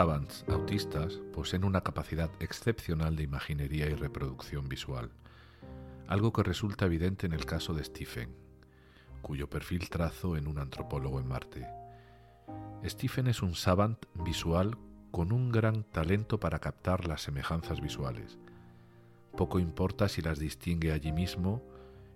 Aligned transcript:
Savants 0.00 0.46
autistas 0.48 1.20
poseen 1.34 1.62
una 1.62 1.82
capacidad 1.82 2.30
excepcional 2.40 3.16
de 3.16 3.22
imaginería 3.22 3.86
y 3.86 3.92
reproducción 3.92 4.66
visual, 4.66 5.10
algo 6.08 6.32
que 6.32 6.42
resulta 6.42 6.86
evidente 6.86 7.26
en 7.26 7.34
el 7.34 7.44
caso 7.44 7.74
de 7.74 7.84
Stephen, 7.84 8.34
cuyo 9.20 9.50
perfil 9.50 9.90
trazo 9.90 10.38
en 10.38 10.46
un 10.48 10.58
antropólogo 10.58 11.20
en 11.20 11.28
Marte. 11.28 11.66
Stephen 12.82 13.26
es 13.26 13.42
un 13.42 13.54
savant 13.54 14.02
visual 14.14 14.78
con 15.10 15.32
un 15.32 15.52
gran 15.52 15.82
talento 15.82 16.40
para 16.40 16.60
captar 16.60 17.06
las 17.06 17.20
semejanzas 17.20 17.82
visuales. 17.82 18.38
Poco 19.36 19.58
importa 19.58 20.08
si 20.08 20.22
las 20.22 20.38
distingue 20.38 20.92
allí 20.92 21.12
mismo, 21.12 21.62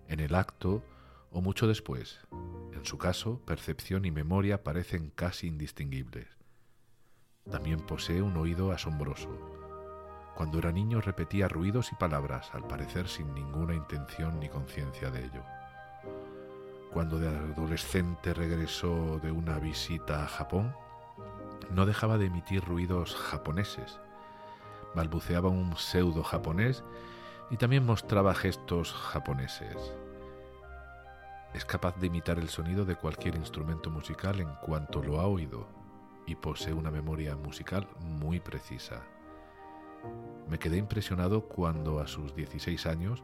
en 0.08 0.20
el 0.20 0.34
acto 0.34 0.82
o 1.30 1.42
mucho 1.42 1.66
después. 1.66 2.18
En 2.72 2.86
su 2.86 2.96
caso, 2.96 3.42
percepción 3.44 4.06
y 4.06 4.10
memoria 4.10 4.64
parecen 4.64 5.12
casi 5.14 5.48
indistinguibles. 5.48 6.43
También 7.50 7.80
posee 7.80 8.22
un 8.22 8.36
oído 8.36 8.72
asombroso. 8.72 9.28
Cuando 10.34 10.58
era 10.58 10.72
niño 10.72 11.00
repetía 11.00 11.46
ruidos 11.46 11.92
y 11.92 11.94
palabras, 11.94 12.50
al 12.54 12.66
parecer 12.66 13.06
sin 13.06 13.34
ninguna 13.34 13.74
intención 13.74 14.40
ni 14.40 14.48
conciencia 14.48 15.10
de 15.10 15.26
ello. 15.26 15.42
Cuando 16.90 17.18
de 17.18 17.28
adolescente 17.28 18.32
regresó 18.32 19.18
de 19.20 19.30
una 19.30 19.58
visita 19.58 20.24
a 20.24 20.26
Japón, 20.26 20.74
no 21.70 21.86
dejaba 21.86 22.18
de 22.18 22.26
emitir 22.26 22.64
ruidos 22.64 23.14
japoneses. 23.14 24.00
Balbuceaba 24.94 25.50
un 25.50 25.76
pseudo 25.76 26.22
japonés 26.22 26.82
y 27.50 27.58
también 27.58 27.84
mostraba 27.84 28.34
gestos 28.34 28.92
japoneses. 28.92 29.92
Es 31.52 31.64
capaz 31.64 31.96
de 31.96 32.06
imitar 32.06 32.38
el 32.38 32.48
sonido 32.48 32.84
de 32.84 32.96
cualquier 32.96 33.36
instrumento 33.36 33.90
musical 33.90 34.40
en 34.40 34.52
cuanto 34.62 35.02
lo 35.02 35.20
ha 35.20 35.26
oído 35.26 35.83
y 36.26 36.34
posee 36.36 36.72
una 36.72 36.90
memoria 36.90 37.36
musical 37.36 37.88
muy 38.00 38.40
precisa. 38.40 39.02
Me 40.48 40.58
quedé 40.58 40.76
impresionado 40.76 41.42
cuando 41.48 42.00
a 42.00 42.06
sus 42.06 42.34
16 42.34 42.86
años 42.86 43.22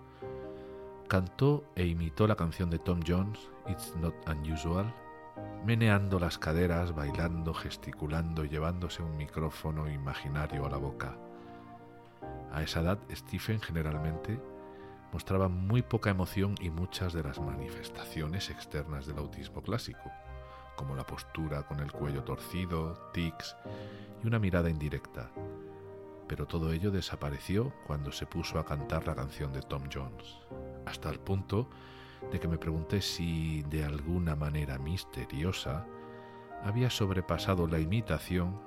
cantó 1.09 1.65
e 1.75 1.87
imitó 1.87 2.27
la 2.27 2.37
canción 2.37 2.71
de 2.71 2.79
Tom 2.79 3.01
Jones, 3.07 3.39
It's 3.69 3.95
Not 3.97 4.15
Unusual, 4.29 4.95
meneando 5.65 6.19
las 6.19 6.39
caderas, 6.39 6.95
bailando, 6.95 7.53
gesticulando 7.53 8.45
llevándose 8.45 9.03
un 9.03 9.17
micrófono 9.17 9.91
imaginario 9.91 10.65
a 10.65 10.71
la 10.71 10.79
boca. 10.79 11.17
A 12.53 12.63
esa 12.63 12.81
edad, 12.81 12.99
Stephen 13.11 13.61
generalmente 13.61 14.41
mostraba 15.13 15.49
muy 15.49 15.83
poca 15.83 16.11
emoción 16.11 16.55
y 16.61 16.71
muchas 16.71 17.13
de 17.13 17.23
las 17.23 17.41
manifestaciones 17.41 18.49
externas 18.51 19.07
del 19.07 19.19
autismo 19.19 19.63
clásico 19.63 20.11
como 20.81 20.97
la 20.97 21.05
postura 21.05 21.63
con 21.65 21.81
el 21.81 21.93
cuello 21.93 22.25
torcido, 22.25 22.95
tics 23.13 23.55
y 24.25 24.27
una 24.27 24.39
mirada 24.39 24.71
indirecta. 24.71 25.31
Pero 26.27 26.47
todo 26.47 26.73
ello 26.73 26.91
desapareció 26.91 27.75
cuando 27.87 28.13
se 28.13 28.25
puso 28.25 28.59
a 28.59 28.65
cantar 28.65 29.07
la 29.07 29.15
canción 29.15 29.53
de 29.53 29.61
Tom 29.61 29.83
Jones, 29.93 30.39
hasta 30.87 31.11
el 31.11 31.21
punto 31.21 31.69
de 32.33 32.41
que 32.41 32.49
me 32.49 32.57
pregunté 32.57 33.03
si, 33.03 33.63
de 33.65 33.85
alguna 33.85 34.37
manera 34.37 34.79
misteriosa, 34.79 35.85
había 36.65 36.89
sobrepasado 36.89 37.67
la 37.67 37.79
imitación 37.79 38.59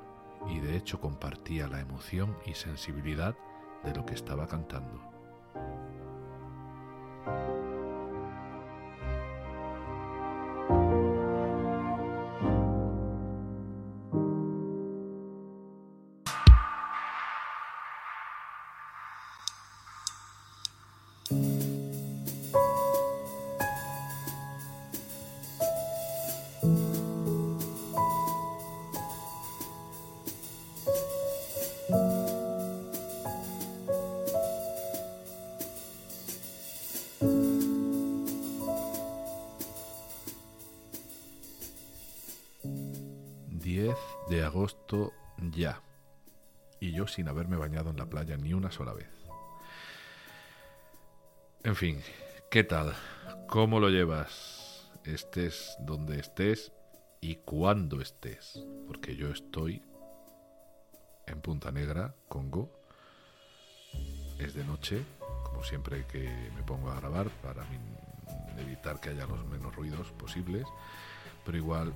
y 0.47 0.59
de 0.59 0.77
hecho 0.77 1.01
compartía 1.01 1.67
la 1.67 1.79
emoción 1.79 2.37
y 2.45 2.53
sensibilidad 2.53 3.35
de 3.83 3.95
lo 3.95 4.05
que 4.05 4.13
estaba 4.13 4.45
cantando. 4.45 5.01
Sin 47.13 47.27
haberme 47.27 47.57
bañado 47.57 47.91
en 47.91 47.97
la 47.97 48.07
playa 48.07 48.37
ni 48.37 48.53
una 48.53 48.71
sola 48.71 48.93
vez. 48.93 49.07
En 51.63 51.75
fin, 51.75 52.01
¿qué 52.49 52.63
tal? 52.63 52.93
¿Cómo 53.47 53.79
lo 53.79 53.89
llevas? 53.89 54.89
Estés 55.05 55.77
donde 55.79 56.19
estés 56.19 56.71
y 57.21 57.35
cuando 57.35 58.01
estés. 58.01 58.59
Porque 58.87 59.15
yo 59.15 59.29
estoy 59.29 59.83
en 61.27 61.39
Punta 61.39 61.71
Negra, 61.71 62.15
Congo. 62.27 62.71
Es 64.39 64.55
de 64.55 64.63
noche, 64.63 65.05
como 65.43 65.63
siempre 65.63 66.05
que 66.07 66.27
me 66.55 66.63
pongo 66.63 66.89
a 66.89 66.99
grabar, 66.99 67.29
para 67.43 67.63
evitar 68.57 68.99
que 68.99 69.09
haya 69.09 69.27
los 69.27 69.45
menos 69.45 69.75
ruidos 69.75 70.11
posibles. 70.13 70.65
Pero 71.45 71.57
igual 71.57 71.93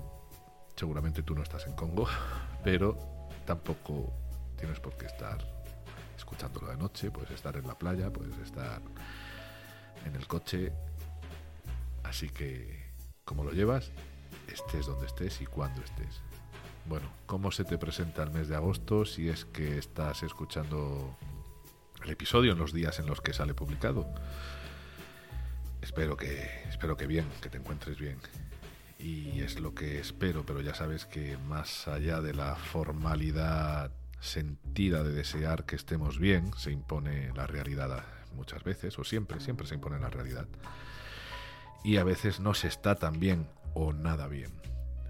seguramente 0.75 1.23
tú 1.23 1.34
no 1.34 1.41
estás 1.41 1.66
en 1.66 1.73
Congo, 1.73 2.07
pero 2.63 2.97
tampoco 3.45 4.13
tienes 4.57 4.79
por 4.79 4.97
qué 4.97 5.06
estar 5.06 5.38
escuchándolo 6.16 6.68
de 6.68 6.78
noche, 6.78 7.12
puedes 7.12 7.31
estar 7.31 7.56
en 7.56 7.68
la 7.68 7.78
playa, 7.78 8.12
puedes 8.12 8.38
estar 8.40 8.81
en 10.06 10.16
el 10.16 10.28
coche, 10.28 10.73
así 12.03 12.29
que 12.29 12.85
como 13.23 13.44
lo 13.44 13.51
llevas, 13.51 13.91
estés 14.47 14.85
donde 14.85 15.06
estés 15.06 15.41
y 15.41 15.46
cuando 15.46 15.81
estés. 15.81 16.22
Bueno, 16.85 17.12
¿cómo 17.25 17.51
se 17.51 17.66
te 17.66 17.78
presenta 17.78 18.23
el 18.23 18.31
mes 18.31 18.47
de 18.47 18.56
agosto 18.56 19.06
si 19.06 19.29
es 19.29 19.46
que 19.46 19.78
estás 19.78 20.23
escuchando 20.23 21.16
el 22.03 22.09
episodio 22.09 22.53
en 22.53 22.58
los 22.58 22.73
días 22.73 22.99
en 22.99 23.05
los 23.05 23.22
que 23.22 23.34
sale 23.34 23.53
publicado? 23.53 24.08
Espero 25.81 26.17
que 26.17 26.64
espero 26.70 26.97
que 26.97 27.05
bien, 27.05 27.28
que 27.41 27.49
te 27.49 27.58
encuentres 27.58 27.99
bien 27.99 28.17
y 28.99 29.41
es 29.41 29.59
lo 29.59 29.76
que 29.76 29.99
espero, 29.99 30.46
pero 30.46 30.61
ya 30.61 30.73
sabes 30.73 31.05
que 31.05 31.37
más 31.37 31.87
allá 31.87 32.22
de 32.22 32.34
la 32.34 32.55
formalidad 32.55 33.91
sentida 34.19 35.03
de 35.03 35.11
desear 35.11 35.66
que 35.66 35.75
estemos 35.75 36.19
bien, 36.19 36.52
se 36.58 36.72
impone 36.72 37.31
la 37.35 37.47
realidad 37.47 38.03
muchas 38.37 38.64
veces, 38.64 38.97
o 38.99 39.03
siempre, 39.03 39.40
siempre 39.40 39.67
se 39.67 39.75
impone 39.75 39.99
la 39.99 40.09
realidad. 40.09 40.47
Y 41.84 41.97
a 41.97 42.03
veces 42.03 42.40
no 42.40 42.53
se 42.53 42.67
está 42.67 42.96
tan 42.96 43.19
bien 43.19 43.49
o 43.73 43.93
nada 43.93 44.28
bien. 44.28 44.52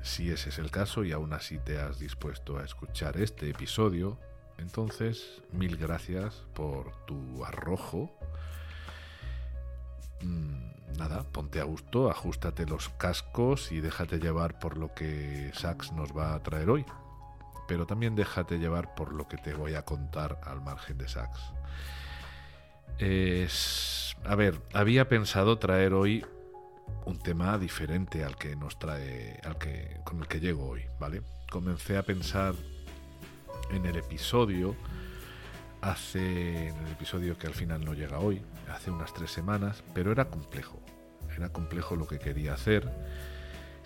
Si 0.02 0.32
ese 0.32 0.50
es 0.50 0.58
el 0.60 0.72
caso 0.72 1.04
y 1.04 1.12
aún 1.12 1.34
así 1.34 1.60
te 1.60 1.80
has 1.80 2.00
dispuesto 2.00 2.58
a 2.58 2.64
escuchar 2.64 3.18
este 3.18 3.50
episodio, 3.50 4.20
entonces 4.58 5.42
mil 5.52 5.78
gracias 5.78 6.46
por 6.54 6.92
tu 7.06 7.44
arrojo. 7.44 8.12
Mm, 10.22 10.98
nada, 10.98 11.24
ponte 11.24 11.60
a 11.60 11.64
gusto, 11.64 12.10
ajustate 12.10 12.66
los 12.66 12.90
cascos 12.90 13.72
y 13.72 13.82
déjate 13.82 14.20
llevar 14.20 14.60
por 14.60 14.78
lo 14.78 14.94
que 14.94 15.52
Sax 15.54 15.92
nos 15.92 16.16
va 16.16 16.34
a 16.34 16.44
traer 16.44 16.70
hoy. 16.70 16.86
Pero 17.68 17.86
también 17.86 18.16
déjate 18.16 18.60
llevar 18.60 18.96
por 18.96 19.14
lo 19.14 19.28
que 19.28 19.38
te 19.38 19.54
voy 19.54 19.76
a 19.76 19.84
contar 19.84 20.40
al 20.44 20.62
margen 20.62 20.98
de 20.98 21.08
Sax. 21.08 21.40
Es, 22.98 24.16
a 24.26 24.36
ver, 24.36 24.60
había 24.74 25.08
pensado 25.08 25.60
traer 25.60 25.94
hoy 25.94 26.26
un 27.06 27.20
tema 27.20 27.58
diferente 27.58 28.24
al 28.24 28.36
que 28.36 28.56
nos 28.56 28.80
trae, 28.80 29.40
al 29.44 29.58
que 29.58 30.00
con 30.04 30.20
el 30.20 30.28
que 30.28 30.40
llego 30.40 30.68
hoy, 30.68 30.86
¿vale? 31.00 31.22
Comencé 31.50 31.98
a 31.98 32.04
pensar 32.04 32.56
en 33.72 33.86
el 33.86 33.98
episodio 33.98 34.76
hace 35.82 36.68
en 36.68 36.78
el 36.78 36.92
episodio 36.92 37.38
que 37.38 37.48
al 37.48 37.54
final 37.54 37.84
no 37.84 37.94
llega 37.94 38.20
hoy, 38.20 38.42
hace 38.70 38.92
unas 38.92 39.14
tres 39.14 39.32
semanas, 39.32 39.84
pero 39.94 40.12
era 40.12 40.26
complejo. 40.26 40.80
Era 41.36 41.50
complejo 41.50 41.96
lo 41.96 42.08
que 42.08 42.20
quería 42.20 42.54
hacer. 42.54 42.92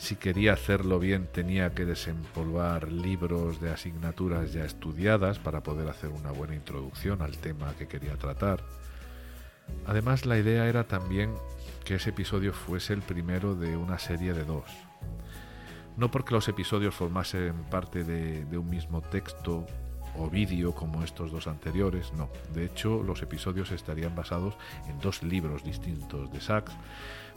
Si 0.02 0.16
quería 0.16 0.54
hacerlo 0.54 0.98
bien 0.98 1.28
tenía 1.28 1.76
que 1.76 1.86
desempolvar 1.86 2.92
libros 2.92 3.62
de 3.62 3.70
asignaturas 3.70 4.52
ya 4.52 4.66
estudiadas 4.66 5.38
para 5.38 5.62
poder 5.62 5.88
hacer 5.90 6.10
una 6.10 6.32
buena 6.32 6.56
introducción 6.56 7.22
al 7.22 7.38
tema 7.38 7.76
que 7.78 7.88
quería 7.88 8.18
tratar. 8.18 8.64
Además 9.86 10.26
la 10.26 10.40
idea 10.40 10.68
era 10.68 10.86
también 10.86 11.36
que 11.86 11.96
ese 11.96 12.10
episodio 12.10 12.52
fuese 12.52 12.94
el 12.94 13.04
primero 13.04 13.54
de 13.54 13.78
una 13.78 14.00
serie 14.00 14.34
de 14.34 14.44
dos. 14.44 14.72
No 15.98 16.10
porque 16.10 16.34
los 16.34 16.48
episodios 16.48 16.96
formasen 16.96 17.54
parte 17.70 18.04
de, 18.04 18.44
de 18.46 18.58
un 18.58 18.72
mismo 18.72 19.02
texto 19.02 19.68
o 20.18 20.32
vídeo 20.32 20.74
como 20.74 21.04
estos 21.04 21.32
dos 21.32 21.46
anteriores, 21.46 22.12
no. 22.14 22.32
De 22.56 22.66
hecho, 22.66 23.04
los 23.04 23.22
episodios 23.22 23.72
estarían 23.72 24.16
basados 24.16 24.56
en 24.90 25.00
dos 25.00 25.22
libros 25.22 25.64
distintos 25.64 26.32
de 26.34 26.42
Sachs, 26.42 26.74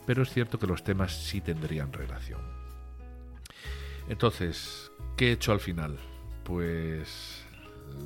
pero 0.07 0.23
es 0.23 0.31
cierto 0.31 0.59
que 0.59 0.67
los 0.67 0.85
temas 0.85 1.13
sí 1.13 1.41
tendrían 1.41 1.93
relación. 1.93 2.41
Entonces, 4.09 4.91
¿qué 5.17 5.29
he 5.29 5.33
hecho 5.33 5.53
al 5.53 5.61
final? 5.61 5.99
Pues 6.45 7.45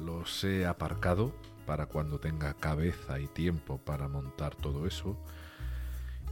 los 0.05 0.45
he 0.45 0.67
aparcado 0.67 1.35
para 1.67 1.87
cuando 1.87 2.19
tenga 2.19 2.55
cabeza 2.55 3.19
y 3.21 3.27
tiempo 3.27 3.79
para 3.79 4.09
montar 4.09 4.55
todo 4.55 4.87
eso. 4.87 5.19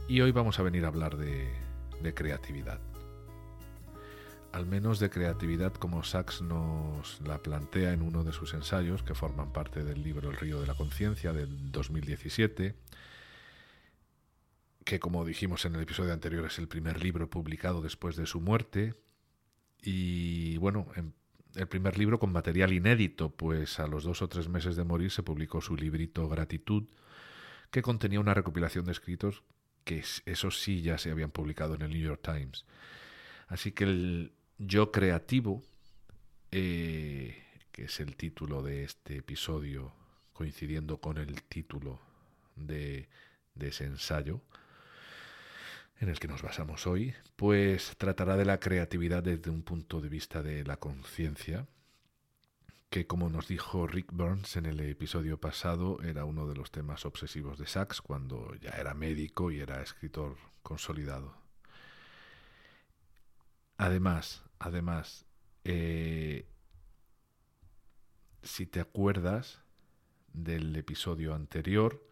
Y 0.07 0.21
hoy 0.21 0.31
vamos 0.31 0.59
a 0.59 0.63
venir 0.63 0.85
a 0.85 0.87
hablar 0.87 1.17
de, 1.17 1.53
creatividad 2.15 2.79
al 4.53 4.65
menos 4.65 4.99
de 4.99 5.09
creatividad 5.09 5.73
como 5.73 6.03
Sachs 6.03 6.41
nos 6.41 7.19
la 7.21 7.37
plantea 7.37 7.91
en 7.91 8.01
uno 8.01 8.23
de 8.23 8.31
sus 8.31 8.53
ensayos 8.53 9.03
que 9.03 9.13
forman 9.13 9.51
parte 9.51 9.83
del 9.83 10.01
libro 10.01 10.31
El 10.31 10.37
río 10.37 10.61
de 10.61 10.65
la 10.65 10.73
conciencia 10.73 11.33
del 11.33 11.71
2017, 11.71 12.73
que 14.87 15.01
como 15.01 15.25
dijimos 15.25 15.65
en 15.65 15.75
el 15.75 15.81
episodio 15.81 16.13
anterior 16.13 16.45
es 16.45 16.59
el 16.59 16.69
primer 16.69 17.03
libro 17.03 17.29
publicado 17.29 17.81
después 17.81 18.15
de 18.15 18.25
su 18.25 18.39
muerte 18.39 18.95
y 19.81 20.55
bueno, 20.59 20.87
el 21.55 21.67
primer 21.67 21.97
libro 21.97 22.19
con 22.19 22.31
material 22.31 22.71
inédito, 22.71 23.29
pues 23.29 23.81
a 23.81 23.87
los 23.87 24.05
dos 24.05 24.21
o 24.21 24.29
tres 24.29 24.47
meses 24.47 24.77
de 24.77 24.85
morir 24.85 25.11
se 25.11 25.23
publicó 25.23 25.59
su 25.59 25.75
librito 25.75 26.29
Gratitud, 26.29 26.85
que 27.69 27.81
contenía 27.81 28.21
una 28.21 28.33
recopilación 28.33 28.85
de 28.85 28.93
escritos 28.93 29.43
que 29.83 30.05
esos 30.25 30.61
sí 30.61 30.81
ya 30.81 30.97
se 30.97 31.11
habían 31.11 31.31
publicado 31.31 31.75
en 31.75 31.81
el 31.81 31.89
New 31.89 32.01
York 32.01 32.21
Times. 32.23 32.65
Así 33.47 33.73
que 33.73 33.83
el, 33.83 34.31
yo 34.57 34.93
creativo, 34.93 35.63
eh, 36.51 37.43
que 37.73 37.83
es 37.83 37.99
el 37.99 38.15
título 38.15 38.63
de 38.63 38.85
este 38.85 39.17
episodio, 39.17 39.91
coincidiendo 40.31 41.01
con 41.01 41.17
el 41.17 41.43
título 41.43 41.99
de 42.55 43.09
ese 43.59 43.83
ensayo 43.83 44.41
en 45.99 46.09
el 46.09 46.19
que 46.19 46.27
nos 46.27 46.41
basamos 46.41 46.87
hoy, 46.87 47.13
pues 47.35 47.95
tratará 47.97 48.37
de 48.37 48.45
la 48.45 48.59
creatividad 48.59 49.23
desde 49.23 49.49
un 49.49 49.63
punto 49.63 50.01
de 50.01 50.09
vista 50.09 50.43
de 50.43 50.63
la 50.63 50.77
conciencia, 50.77 51.67
que 52.89 53.07
como 53.07 53.29
nos 53.29 53.47
dijo 53.47 53.87
Rick 53.87 54.11
Burns 54.11 54.55
en 54.55 54.65
el 54.65 54.79
episodio 54.79 55.39
pasado, 55.39 56.01
era 56.03 56.25
uno 56.25 56.47
de 56.47 56.55
los 56.55 56.71
temas 56.71 57.05
obsesivos 57.05 57.57
de 57.57 57.67
Sachs 57.67 58.01
cuando 58.01 58.55
ya 58.55 58.71
era 58.71 58.93
médico 58.93 59.51
y 59.51 59.59
era 59.59 59.81
escritor 59.81 60.37
consolidado. 60.63 61.35
Además, 63.77 64.47
Además, 64.59 65.25
eh, 65.63 66.47
si 68.41 68.65
te 68.65 68.79
acuerdas 68.79 69.61
del 70.33 70.75
episodio 70.75 71.35
anterior, 71.35 72.03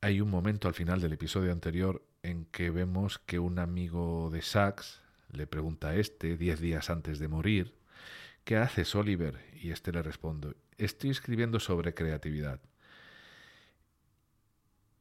hay 0.00 0.20
un 0.20 0.30
momento 0.30 0.68
al 0.68 0.74
final 0.74 1.00
del 1.00 1.12
episodio 1.12 1.52
anterior 1.52 2.04
en 2.24 2.46
que 2.46 2.70
vemos 2.70 3.18
que 3.18 3.38
un 3.38 3.58
amigo 3.58 4.30
de 4.32 4.40
Sax 4.42 5.02
le 5.30 5.46
pregunta 5.46 5.90
a 5.90 5.96
este, 5.96 6.36
diez 6.36 6.58
días 6.58 6.88
antes 6.88 7.18
de 7.18 7.28
morir, 7.28 7.74
¿qué 8.44 8.56
haces, 8.56 8.94
Oliver? 8.94 9.38
Y 9.54 9.70
este 9.70 9.92
le 9.92 10.02
responde, 10.02 10.54
estoy 10.78 11.10
escribiendo 11.10 11.60
sobre 11.60 11.92
creatividad. 11.94 12.60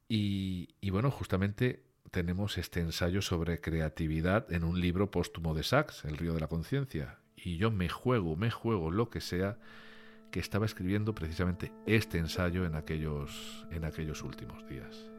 Y, 0.09 0.75
y 0.81 0.89
bueno, 0.89 1.09
justamente 1.11 1.83
tenemos 2.11 2.57
este 2.57 2.81
ensayo 2.81 3.21
sobre 3.21 3.61
creatividad 3.61 4.51
en 4.51 4.65
un 4.65 4.81
libro 4.81 5.09
póstumo 5.09 5.55
de 5.55 5.63
Sachs, 5.63 6.03
El 6.03 6.17
río 6.17 6.33
de 6.33 6.41
la 6.41 6.47
conciencia. 6.47 7.19
Y 7.37 7.55
yo 7.57 7.71
me 7.71 7.87
juego, 7.87 8.35
me 8.35 8.51
juego 8.51 8.91
lo 8.91 9.09
que 9.09 9.21
sea 9.21 9.57
que 10.29 10.41
estaba 10.41 10.65
escribiendo 10.65 11.15
precisamente 11.15 11.71
este 11.85 12.17
ensayo 12.17 12.65
en 12.65 12.75
aquellos, 12.75 13.65
en 13.71 13.85
aquellos 13.85 14.23
últimos 14.23 14.67
días. 14.67 15.12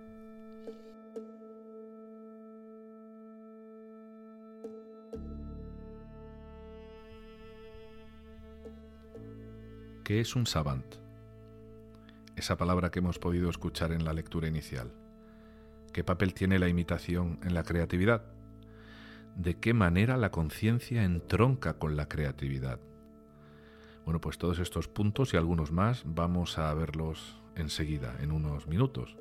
¿Qué 10.04 10.20
es 10.20 10.36
un 10.36 10.46
savant? 10.46 10.84
Esa 12.36 12.58
palabra 12.58 12.90
que 12.90 12.98
hemos 12.98 13.18
podido 13.18 13.48
escuchar 13.48 13.90
en 13.90 14.04
la 14.04 14.12
lectura 14.12 14.46
inicial. 14.46 14.92
¿Qué 15.94 16.04
papel 16.04 16.34
tiene 16.34 16.58
la 16.58 16.68
imitación 16.68 17.40
en 17.42 17.54
la 17.54 17.62
creatividad? 17.62 18.22
¿De 19.34 19.54
qué 19.54 19.72
manera 19.72 20.18
la 20.18 20.30
conciencia 20.30 21.04
entronca 21.04 21.78
con 21.78 21.96
la 21.96 22.06
creatividad? 22.06 22.80
Bueno, 24.04 24.20
pues 24.20 24.36
todos 24.36 24.58
estos 24.58 24.88
puntos 24.88 25.32
y 25.32 25.38
algunos 25.38 25.72
más 25.72 26.02
vamos 26.04 26.58
a 26.58 26.74
verlos 26.74 27.40
enseguida, 27.56 28.14
en 28.20 28.30
unos 28.30 28.66
minutos. 28.66 29.16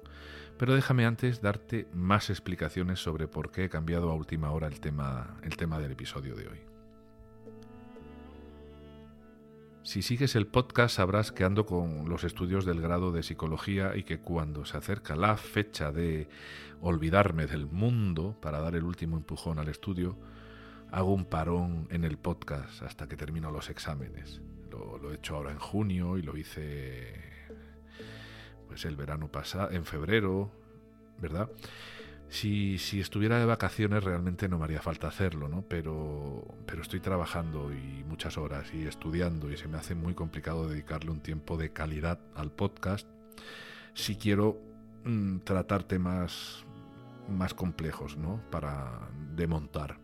Pero 0.57 0.75
déjame 0.75 1.06
antes 1.06 1.41
darte 1.41 1.88
más 1.94 2.29
explicaciones 2.29 3.00
sobre 3.00 3.29
por 3.29 3.51
qué 3.51 3.63
he 3.63 3.69
cambiado 3.69 4.12
a 4.12 4.15
última 4.15 4.51
hora 4.51 4.68
el 4.68 4.81
tema, 4.81 5.38
el 5.44 5.56
tema 5.56 5.79
del 5.79 5.94
episodio 5.94 6.36
de 6.36 6.50
hoy. 6.50 6.73
Si 9.83 10.01
sigues 10.01 10.38
el 10.38 10.47
podcast 10.47 10.95
sabrás 10.95 11.33
que 11.33 11.44
ando 11.44 11.65
con 11.65 12.07
los 12.07 12.24
estudios 12.24 12.63
del 12.63 12.80
grado 12.80 13.12
de 13.12 13.21
psicología 13.21 13.98
y 13.98 14.03
que 14.03 14.17
cuando 14.17 14.63
se 14.63 14.77
acerca 14.77 15.17
la 15.17 15.36
fecha 15.36 15.91
de 15.91 16.29
olvidarme 16.79 17.48
del 17.48 17.65
mundo 17.65 18.38
para 18.41 18.62
dar 18.62 18.75
el 18.75 18.86
último 18.86 19.17
empujón 19.17 19.60
al 19.60 19.67
estudio, 19.67 20.17
hago 20.89 21.13
un 21.13 21.25
parón 21.25 21.88
en 21.91 22.05
el 22.05 22.17
podcast 22.17 22.81
hasta 22.81 23.10
que 23.10 23.17
termino 23.17 23.51
los 23.51 23.69
exámenes. 23.69 24.41
Lo, 24.72 25.12
he 25.12 25.15
hecho 25.15 25.36
ahora 25.36 25.51
en 25.51 25.60
junio 25.60 26.17
y 26.17 26.22
lo 26.22 26.38
hice 26.38 27.22
pues 28.69 28.86
el 28.86 28.96
verano 28.96 29.29
pasado, 29.29 29.72
en 29.72 29.84
febrero, 29.84 30.50
¿verdad? 31.19 31.50
Si, 32.34 32.80
si, 32.80 33.00
estuviera 33.00 33.38
de 33.38 33.46
vacaciones 33.46 34.04
realmente 34.04 34.50
no 34.50 34.58
me 34.58 34.63
haría 34.63 34.82
falta 34.82 35.08
hacerlo, 35.08 35.50
¿no? 35.50 35.62
Pero, 35.70 36.44
pero 36.66 36.82
estoy 36.82 37.00
trabajando 37.00 37.72
y 37.72 38.04
muchas 38.06 38.40
horas 38.40 38.74
y 38.74 38.88
estudiando 38.88 39.52
y 39.52 39.58
se 39.58 39.68
me 39.68 39.78
hace 39.78 39.94
muy 39.94 40.16
complicado 40.16 40.68
dedicarle 40.68 41.12
un 41.12 41.20
tiempo 41.20 41.58
de 41.58 41.72
calidad 41.72 42.18
al 42.34 42.52
podcast 42.52 43.08
si 43.94 44.16
quiero 44.16 44.60
mm, 45.04 45.42
tratar 45.42 45.84
temas 45.84 46.66
más 47.30 47.54
complejos, 47.54 48.18
¿no? 48.18 48.42
Para 48.50 49.12
demontar. 49.36 50.00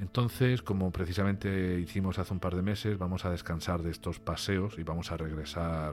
Entonces, 0.00 0.62
como 0.62 0.90
precisamente 0.90 1.78
hicimos 1.78 2.18
hace 2.18 2.32
un 2.32 2.40
par 2.40 2.56
de 2.56 2.62
meses, 2.62 2.96
vamos 2.96 3.26
a 3.26 3.30
descansar 3.30 3.82
de 3.82 3.90
estos 3.90 4.20
paseos 4.20 4.78
y 4.78 4.84
vamos 4.84 5.12
a 5.12 5.18
regresar 5.18 5.92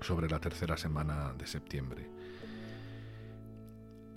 sobre 0.00 0.30
la 0.30 0.38
tercera 0.38 0.76
semana 0.76 1.34
de 1.36 1.48
septiembre 1.48 2.19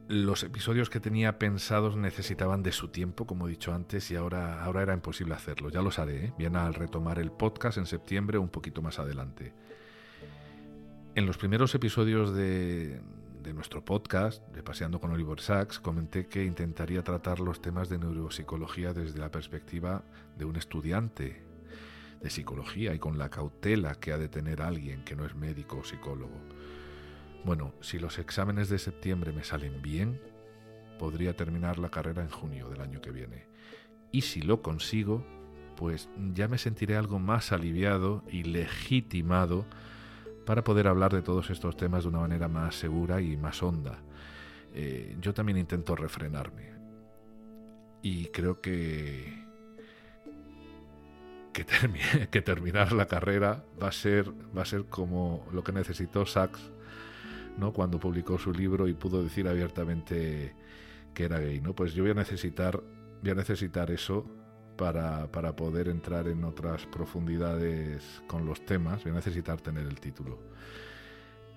los 0.08 0.44
episodios 0.44 0.90
que 0.90 1.00
tenía 1.00 1.40
pensados 1.40 1.96
necesitaban 1.96 2.62
de 2.62 2.72
su 2.72 2.90
tiempo, 2.90 3.26
como 3.26 3.48
he 3.48 3.52
dicho 3.52 3.74
antes, 3.74 4.12
y 4.12 4.16
ahora, 4.16 4.64
ahora 4.64 4.82
era 4.82 4.94
imposible 4.94 5.34
hacerlo. 5.34 5.70
Ya 5.70 5.82
los 5.82 6.00
haré, 6.00 6.26
¿eh? 6.26 6.34
bien 6.38 6.56
al 6.56 6.74
retomar 6.74 7.20
el 7.20 7.32
podcast 7.32 7.78
en 7.78 7.86
septiembre 7.86 8.38
un 8.38 8.50
poquito 8.50 8.82
más 8.82 9.00
adelante. 9.00 9.54
En 11.16 11.26
los 11.26 11.38
primeros 11.38 11.74
episodios 11.76 12.34
de, 12.34 13.02
de 13.44 13.54
nuestro 13.54 13.86
podcast, 13.86 14.42
de 14.50 14.64
Paseando 14.64 15.00
con 15.00 15.12
Oliver 15.12 15.40
Sacks, 15.40 15.80
comenté 15.80 16.28
que 16.28 16.44
intentaría 16.44 17.04
tratar 17.04 17.40
los 17.40 17.62
temas 17.62 17.90
de 17.90 18.00
neuropsicología 18.00 18.94
desde 18.94 19.20
la 19.20 19.32
perspectiva 19.32 20.04
de 20.38 20.46
un 20.46 20.56
estudiante 20.56 21.44
de 22.22 22.30
psicología 22.30 22.94
y 22.94 23.00
con 23.00 23.18
la 23.18 23.30
cautela 23.30 23.96
que 23.96 24.14
ha 24.14 24.18
de 24.18 24.30
tener 24.30 24.62
alguien 24.62 25.04
que 25.04 25.16
no 25.16 25.26
es 25.26 25.36
médico 25.36 25.80
o 25.80 25.84
psicólogo. 25.84 26.40
Bueno, 27.44 27.74
si 27.82 28.00
los 28.00 28.20
exámenes 28.20 28.70
de 28.70 28.80
septiembre 28.80 29.34
me 29.34 29.44
salen 29.44 29.82
bien, 29.82 30.22
podría 30.98 31.36
terminar 31.36 31.78
la 31.78 31.90
carrera 31.90 32.22
en 32.22 32.30
junio 32.30 32.70
del 32.70 32.80
año 32.80 33.02
que 33.02 33.12
viene. 33.12 33.48
Y 34.12 34.22
si 34.22 34.42
lo 34.42 34.62
consigo, 34.62 35.26
pues 35.76 36.10
ya 36.34 36.48
me 36.48 36.58
sentiré 36.58 36.96
algo 36.96 37.20
más 37.20 37.52
aliviado 37.52 38.24
y 38.30 38.44
legitimado 38.44 39.66
para 40.46 40.64
poder 40.64 40.88
hablar 40.88 41.14
de 41.14 41.22
todos 41.22 41.50
estos 41.50 41.76
temas 41.76 42.04
de 42.04 42.10
una 42.10 42.20
manera 42.20 42.48
más 42.48 42.76
segura 42.76 43.20
y 43.20 43.36
más 43.36 43.62
honda. 43.62 44.00
Eh, 44.74 45.18
yo 45.20 45.34
también 45.34 45.58
intento 45.58 45.96
refrenarme. 45.98 46.72
Y 48.02 48.28
creo 48.28 48.62
que, 48.62 49.46
que, 51.52 51.66
que, 52.32 52.42
terminar 52.42 52.94
la 52.94 53.08
carrera 53.08 53.66
va 53.82 53.90
a 53.90 53.92
ser, 53.92 54.32
va 54.58 54.62
a 54.62 54.66
ser 54.66 54.86
como 54.86 55.46
lo 55.52 55.64
que 55.64 55.74
necesitó 55.74 56.26
Sachs 56.26 56.72
¿no? 57.58 57.74
cuando 57.74 58.00
publicó 58.00 58.38
su 58.38 58.52
libro 58.52 58.88
y 58.88 58.94
pudo 58.94 59.24
decir 59.24 59.48
abiertamente 59.48 60.56
que 61.14 61.24
era 61.26 61.40
gay. 61.40 61.62
¿no? 61.62 61.74
Pues 61.74 61.94
yo 61.94 62.04
voy 62.04 62.12
a 62.12 62.16
necesitar, 62.16 62.82
voy 63.22 63.32
a 63.32 63.36
necesitar 63.36 63.92
eso 63.92 64.26
para, 64.78 65.32
para 65.32 65.56
poder 65.56 65.88
entrar 65.88 66.28
en 66.28 66.44
otras 66.44 66.86
profundidades 66.86 68.24
con 68.28 68.46
los 68.46 68.66
temas. 68.66 69.04
Voy 69.04 69.12
a 69.12 69.16
necesitar 69.16 69.62
tener 69.62 69.86
el 69.86 70.00
título. 70.00 70.40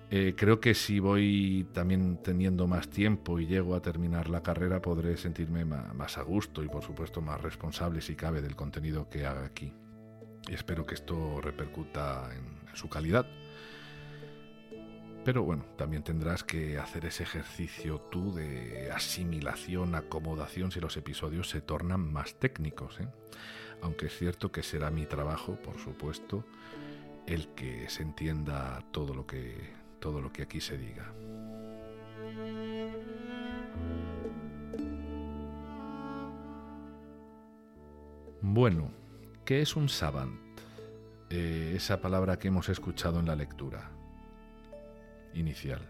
Eh, 0.09 0.35
creo 0.37 0.61
que 0.61 0.73
si 0.73 0.99
voy 0.99 1.67
también 1.73 2.21
teniendo 2.23 2.65
más 2.65 2.87
tiempo 2.87 3.39
y 3.39 3.45
llego 3.45 3.75
a 3.75 3.81
terminar 3.81 4.29
la 4.29 4.41
carrera, 4.41 4.81
podré 4.81 5.17
sentirme 5.17 5.65
más 5.65 6.17
a 6.17 6.21
gusto 6.21 6.63
y 6.63 6.69
por 6.69 6.81
supuesto 6.81 7.21
más 7.21 7.41
responsable 7.41 7.99
si 7.99 8.15
cabe 8.15 8.41
del 8.41 8.55
contenido 8.55 9.09
que 9.09 9.25
haga 9.25 9.45
aquí. 9.45 9.73
Y 10.47 10.53
espero 10.53 10.85
que 10.85 10.95
esto 10.95 11.41
repercuta 11.41 12.29
en, 12.33 12.57
su 12.73 12.89
calidad. 12.89 13.25
Pero 15.27 15.43
bueno, 15.43 15.65
también 15.75 16.03
tendrás 16.03 16.41
que 16.45 16.77
hacer 16.77 17.03
ese 17.03 17.23
ejercicio 17.23 17.99
tú 17.99 18.33
de 18.33 18.89
asimilación, 18.93 19.93
acomodación 19.93 20.71
si 20.71 20.79
los 20.79 20.95
episodios 20.95 21.49
se 21.49 21.59
tornan 21.59 22.13
más 22.13 22.35
técnicos. 22.35 23.01
¿eh? 23.01 23.09
Aunque 23.81 24.05
es 24.05 24.17
cierto 24.17 24.53
que 24.53 24.63
será 24.63 24.89
mi 24.89 25.05
trabajo, 25.05 25.57
por 25.61 25.79
supuesto, 25.79 26.45
el 27.25 27.49
que 27.55 27.89
se 27.89 28.03
entienda 28.03 28.81
todo 28.93 29.13
lo 29.13 29.27
que 29.27 29.69
todo 29.99 30.21
lo 30.21 30.31
que 30.31 30.43
aquí 30.43 30.61
se 30.61 30.77
diga. 30.77 31.11
Bueno, 38.39 38.93
¿qué 39.43 39.61
es 39.61 39.75
un 39.75 39.89
savant? 39.89 40.39
Eh, 41.29 41.73
esa 41.75 41.99
palabra 41.99 42.39
que 42.39 42.47
hemos 42.47 42.69
escuchado 42.69 43.19
en 43.19 43.25
la 43.25 43.35
lectura 43.35 43.96
inicial. 45.37 45.81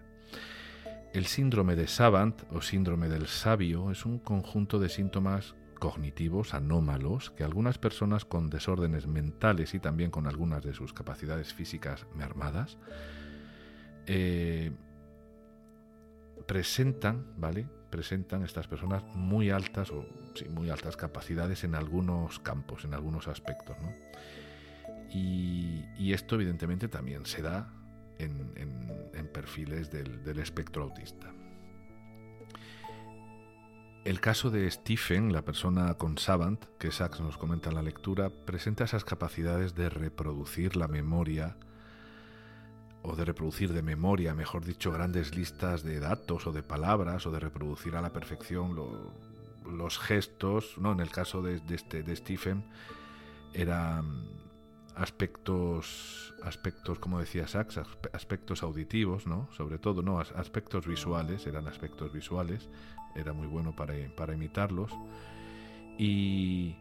El 1.14 1.26
síndrome 1.26 1.76
de 1.76 1.88
Savant 1.88 2.44
o 2.52 2.62
síndrome 2.62 3.10
del 3.10 3.28
sabio 3.28 3.92
es 3.92 4.06
un 4.06 4.20
conjunto 4.20 4.80
de 4.80 4.90
síntomas 4.90 5.56
cognitivos 5.80 6.54
anómalos 6.54 7.32
que 7.32 7.44
algunas 7.44 7.78
personas 7.78 8.26
con 8.26 8.50
desórdenes 8.50 9.08
mentales 9.08 9.74
y 9.74 9.80
también 9.80 10.12
con 10.12 10.28
algunas 10.28 10.64
de 10.64 10.74
sus 10.74 10.94
capacidades 10.94 11.54
físicas 11.54 12.06
mermadas 12.16 12.78
eh, 14.06 14.72
presentan, 16.48 17.26
¿vale? 17.38 17.68
Presentan 17.90 18.44
estas 18.44 18.68
personas 18.68 19.04
muy 19.14 19.50
altas 19.50 19.92
o 19.92 20.06
muy 20.50 20.70
altas 20.70 20.98
capacidades 20.98 21.64
en 21.64 21.76
algunos 21.76 22.40
campos, 22.40 22.86
en 22.86 22.94
algunos 22.94 23.28
aspectos, 23.28 23.76
y, 25.10 26.14
esto 26.14 26.36
evidentemente 26.36 26.88
también 26.88 27.26
se 27.26 27.42
da 27.42 27.74
en, 28.20 29.28
perfiles 29.34 29.92
del, 29.92 30.40
espectro 30.40 30.84
autista. 30.84 31.32
El 34.04 34.22
caso 34.22 34.50
de 34.50 34.70
Stephen, 34.72 35.34
la 35.34 35.44
persona 35.44 35.94
con 35.96 36.18
Savant, 36.18 36.64
que 36.80 36.92
Sachs 36.92 37.20
nos 37.20 37.38
comenta 37.38 37.70
en 37.70 37.76
la 37.76 37.82
lectura, 37.82 38.30
presenta 38.30 38.86
esas 38.86 39.04
capacidades 39.04 39.76
de 39.76 39.90
reproducir 39.90 40.76
la 40.78 40.88
memoria 40.88 41.58
o 43.04 43.16
de 43.16 43.26
reproducir 43.26 43.74
de 43.74 43.82
memoria, 43.82 44.34
mejor 44.34 44.66
dicho, 44.66 44.92
grandes 44.92 45.36
listas 45.36 45.84
de 45.84 46.00
datos 46.00 46.48
o 46.48 46.52
de 46.52 46.64
palabras, 46.64 47.26
o 47.26 47.32
de 47.32 47.40
reproducir 47.40 47.96
a 47.96 48.02
la 48.02 48.14
perfección 48.14 48.76
los 49.66 50.00
gestos, 50.00 50.78
¿no? 50.78 50.94
En 50.94 51.00
el 51.00 51.12
caso 51.12 51.42
de, 51.42 51.62
este, 51.70 52.04
de 52.04 52.16
Stephen, 52.16 52.66
eran 53.54 54.47
aspectos, 54.98 56.34
aspectos, 56.44 57.00
como 57.00 57.20
decía 57.20 57.48
Sachs, 57.48 57.80
aspectos 58.14 58.64
auditivos, 58.64 59.28
¿no? 59.28 59.48
Sobre 59.56 59.78
todo, 59.78 60.02
¿no? 60.02 60.20
Aspectos 60.20 60.88
visuales, 60.88 61.46
eran 61.46 61.68
aspectos 61.68 62.12
visuales, 62.12 62.70
era 63.16 63.34
muy 63.34 63.48
bueno 63.48 63.76
para, 63.76 63.94
para 64.16 64.34
imitarlos. 64.34 64.92
Y, 65.98 66.76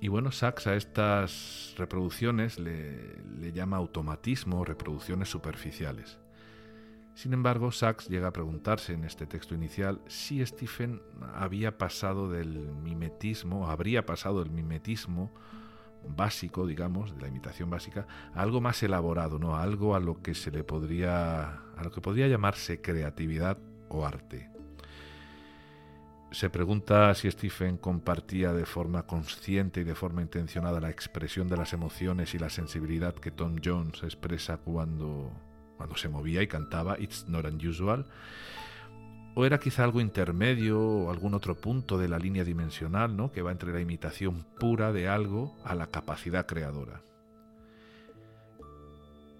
y 0.00 0.08
bueno, 0.08 0.30
Sachs 0.30 0.66
a 0.66 0.76
estas 0.76 1.74
reproducciones 1.76 2.58
le, 2.58 3.52
llama 3.52 3.76
automatismo 3.76 4.64
reproducciones 4.64 5.28
superficiales. 5.28 6.18
Sin 7.14 7.34
embargo, 7.34 7.72
Sachs 7.72 8.08
llega 8.08 8.28
a 8.28 8.32
preguntarse 8.32 8.94
en 8.94 9.04
este 9.04 9.26
texto 9.26 9.54
inicial 9.54 10.00
si 10.06 10.44
Stephen 10.46 11.02
había 11.34 11.76
pasado 11.76 12.30
del 12.30 12.48
mimetismo, 12.82 13.68
habría 13.68 14.06
pasado 14.06 14.42
del 14.42 14.50
mimetismo 14.50 15.30
básico, 16.06 16.66
digamos, 16.66 17.14
de 17.14 17.22
la 17.22 17.28
imitación 17.28 17.70
básica, 17.70 18.06
a 18.34 18.42
algo 18.42 18.60
más 18.60 18.82
elaborado, 18.82 19.38
¿no? 19.38 19.56
A 19.56 19.62
algo 19.62 19.94
a 19.94 20.00
lo 20.00 20.22
que 20.22 20.34
se 20.34 20.50
le 20.50 20.64
podría, 20.64 21.60
a 21.76 21.82
lo 21.82 21.90
que 21.90 22.00
podría 22.00 22.28
llamarse 22.28 22.80
creatividad 22.80 23.58
o 23.88 24.06
arte. 24.06 24.50
Se 26.32 26.48
pregunta 26.48 27.14
si 27.14 27.30
Stephen 27.30 27.76
compartía 27.76 28.54
de 28.54 28.64
forma 28.64 29.06
consciente 29.06 29.82
y 29.82 29.84
de 29.84 29.94
forma 29.94 30.22
intencionada 30.22 30.80
la 30.80 30.88
expresión 30.88 31.46
de 31.46 31.58
las 31.58 31.74
emociones 31.74 32.34
y 32.34 32.38
la 32.38 32.48
sensibilidad 32.48 33.14
que 33.14 33.30
Tom 33.30 33.56
Jones 33.62 34.02
expresa 34.02 34.56
cuando, 34.56 35.30
cuando 35.76 35.94
se 35.94 36.08
movía 36.08 36.40
y 36.40 36.46
cantaba 36.46 36.98
It's 36.98 37.28
Not 37.28 37.44
Unusual. 37.44 38.06
O 39.34 39.46
era 39.46 39.58
quizá 39.58 39.84
algo 39.84 40.00
intermedio 40.00 40.80
o 40.80 41.10
algún 41.10 41.34
otro 41.34 41.54
punto 41.54 41.96
de 41.96 42.08
la 42.08 42.18
línea 42.18 42.44
dimensional, 42.44 43.16
¿no? 43.16 43.32
que 43.32 43.42
va 43.42 43.50
entre 43.50 43.72
la 43.72 43.80
imitación 43.80 44.44
pura 44.60 44.92
de 44.92 45.08
algo 45.08 45.56
a 45.64 45.74
la 45.74 45.86
capacidad 45.86 46.46
creadora. 46.46 47.02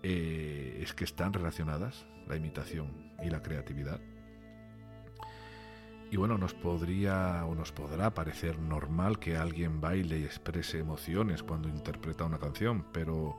Eh, 0.02 0.80
es 0.82 0.94
que 0.94 1.04
están 1.04 1.32
relacionadas 1.32 2.06
la 2.26 2.36
imitación 2.36 3.12
y 3.22 3.30
la 3.30 3.42
creatividad. 3.42 4.00
Y 6.10 6.16
bueno, 6.16 6.36
nos 6.36 6.52
podría 6.52 7.44
o 7.46 7.54
nos 7.54 7.72
podrá 7.72 8.12
parecer 8.12 8.58
normal 8.58 9.18
que 9.18 9.36
alguien 9.36 9.80
baile 9.80 10.18
y 10.18 10.24
exprese 10.24 10.78
emociones 10.78 11.42
cuando 11.42 11.68
interpreta 11.68 12.24
una 12.24 12.38
canción, 12.38 12.84
pero 12.92 13.38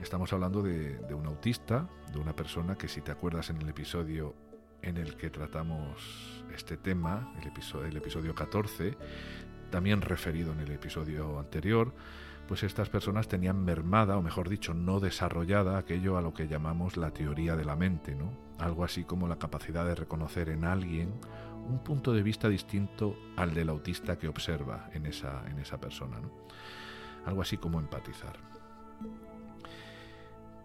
estamos 0.00 0.32
hablando 0.32 0.60
de, 0.60 0.98
un 1.14 1.26
autista, 1.26 1.88
de 2.12 2.18
una 2.18 2.34
persona 2.34 2.76
que 2.76 2.88
si 2.88 3.00
te 3.00 3.12
acuerdas 3.12 3.50
en 3.50 3.62
el 3.62 3.68
episodio 3.68 4.34
en 4.84 4.98
el 4.98 5.16
que 5.16 5.30
tratamos 5.30 6.44
este 6.54 6.76
tema, 6.76 7.32
el 7.40 7.48
episodio, 7.48 7.86
el 7.86 7.96
episodio 7.96 8.34
14, 8.34 8.96
también 9.70 10.02
referido 10.02 10.52
en 10.52 10.60
el 10.60 10.70
episodio 10.70 11.38
anterior, 11.38 11.94
pues 12.46 12.62
estas 12.62 12.90
personas 12.90 13.26
tenían 13.26 13.64
mermada, 13.64 14.18
o 14.18 14.22
mejor 14.22 14.48
dicho, 14.48 14.74
no 14.74 15.00
desarrollada 15.00 15.78
aquello 15.78 16.18
a 16.18 16.22
lo 16.22 16.34
que 16.34 16.46
llamamos 16.46 16.98
la 16.98 17.10
teoría 17.10 17.56
de 17.56 17.64
la 17.64 17.74
mente, 17.74 18.14
¿no? 18.14 18.32
Algo 18.58 18.84
así 18.84 19.04
como 19.04 19.26
la 19.26 19.38
capacidad 19.38 19.86
de 19.86 19.94
reconocer 19.94 20.50
en 20.50 20.64
alguien 20.64 21.14
un 21.66 21.82
punto 21.82 22.12
de 22.12 22.22
vista 22.22 22.48
distinto 22.48 23.16
al 23.36 23.54
del 23.54 23.70
autista 23.70 24.18
que 24.18 24.28
observa 24.28 24.90
en 24.92 25.06
esa, 25.06 25.44
en 25.48 25.58
esa 25.58 25.80
persona. 25.80 26.18
Algo 27.24 27.40
así 27.40 27.56
como 27.56 27.80
empatizar. 27.80 28.36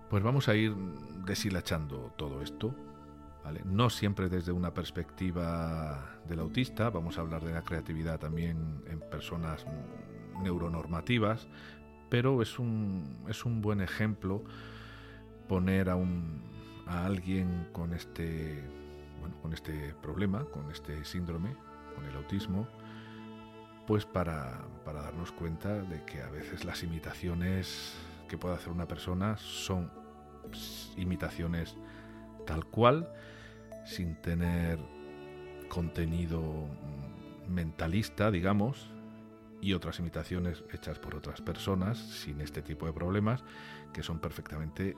Pues 0.09 0.21
vamos 0.21 0.49
a 0.49 0.55
ir 0.55 0.75
deshilachando 1.25 2.13
todo 2.17 2.41
esto. 2.41 2.75
No 3.65 3.89
siempre 3.89 4.29
desde 4.29 4.51
una 4.51 4.73
perspectiva 4.73 6.19
del 6.27 6.39
autista, 6.39 6.89
vamos 6.89 7.17
a 7.17 7.21
hablar 7.21 7.43
de 7.43 7.53
la 7.53 7.63
creatividad 7.63 8.19
también 8.19 8.83
en 8.87 8.99
personas 8.99 9.65
neuronormativas, 10.41 11.47
pero 12.09 12.41
es 12.41 12.59
un, 12.59 13.25
es 13.27 13.45
un 13.45 13.61
buen 13.61 13.81
ejemplo 13.81 14.43
poner 15.47 15.89
a, 15.89 15.95
un, 15.95 16.41
a 16.85 17.05
alguien 17.05 17.69
con 17.71 17.93
este 17.93 18.63
con 19.41 19.53
este 19.53 19.93
problema, 20.01 20.45
con 20.45 20.71
este 20.71 21.03
síndrome, 21.05 21.55
con 21.95 22.05
el 22.05 22.15
autismo, 22.15 22.67
pues 23.87 24.05
para, 24.05 24.65
darnos 24.85 25.31
cuenta 25.31 25.81
de 25.81 26.03
que 26.03 26.21
a 26.21 26.29
veces 26.29 26.65
las 26.65 26.83
imitaciones 26.83 27.95
que 28.27 28.37
puede 28.37 28.55
hacer 28.55 28.71
una 28.71 28.87
persona 28.87 29.37
son 29.37 29.91
imitaciones 30.97 31.75
tal 32.49 32.65
cual, 32.65 33.07
sin 33.85 34.15
tener 34.15 34.79
contenido 35.67 36.67
mentalista, 37.47 38.31
digamos, 38.31 38.89
y 39.61 39.73
otras 39.73 39.99
imitaciones 39.99 40.63
hechas 40.73 40.97
por 40.97 41.13
otras 41.13 41.41
personas 41.41 41.99
sin 41.99 42.41
este 42.41 42.63
tipo 42.63 42.87
de 42.87 42.93
problemas, 42.93 43.43
que 43.93 44.01
son 44.01 44.17
perfectamente, 44.17 44.97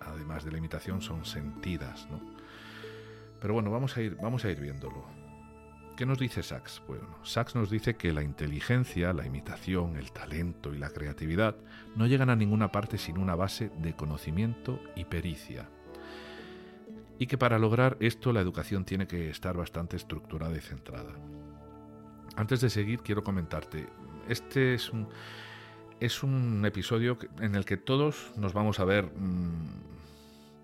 además 0.00 0.44
de 0.44 0.52
la 0.52 0.58
imitación, 0.58 1.02
son 1.02 1.24
sentidas. 1.24 2.06
¿no? 2.12 2.20
Pero 3.40 3.54
bueno, 3.54 3.72
vamos 3.72 3.96
a 3.96 4.00
ir, 4.00 4.16
vamos 4.22 4.44
a 4.44 4.50
ir 4.52 4.60
viéndolo. 4.60 5.04
¿Qué 5.96 6.06
nos 6.06 6.20
dice 6.20 6.44
Sachs? 6.44 6.80
Bueno, 6.86 7.08
Sachs 7.24 7.56
nos 7.56 7.70
dice 7.70 7.96
que 7.96 8.12
la 8.12 8.22
inteligencia, 8.22 9.12
la 9.12 9.26
imitación, 9.26 9.96
el 9.96 10.12
talento 10.12 10.72
y 10.72 10.78
la 10.78 10.90
creatividad 10.90 11.56
no 11.96 12.06
llegan 12.06 12.30
a 12.30 12.36
ninguna 12.36 12.70
parte 12.70 12.98
sin 12.98 13.18
una 13.18 13.34
base 13.34 13.72
de 13.78 13.96
conocimiento 13.96 14.78
y 14.94 15.06
pericia. 15.06 15.68
Y 17.18 17.26
que 17.26 17.38
para 17.38 17.58
lograr 17.58 17.96
esto 18.00 18.32
la 18.32 18.40
educación 18.40 18.84
tiene 18.84 19.06
que 19.06 19.30
estar 19.30 19.56
bastante 19.56 19.96
estructurada 19.96 20.56
y 20.56 20.60
centrada. 20.60 21.14
Antes 22.36 22.60
de 22.60 22.70
seguir, 22.70 23.00
quiero 23.00 23.22
comentarte, 23.22 23.86
este 24.28 24.74
es 24.74 24.90
un, 24.90 25.08
es 26.00 26.22
un 26.22 26.64
episodio 26.66 27.18
en 27.40 27.54
el 27.54 27.64
que 27.64 27.76
todos 27.76 28.32
nos 28.36 28.52
vamos 28.52 28.80
a 28.80 28.84
ver... 28.84 29.06
Mmm, 29.16 29.94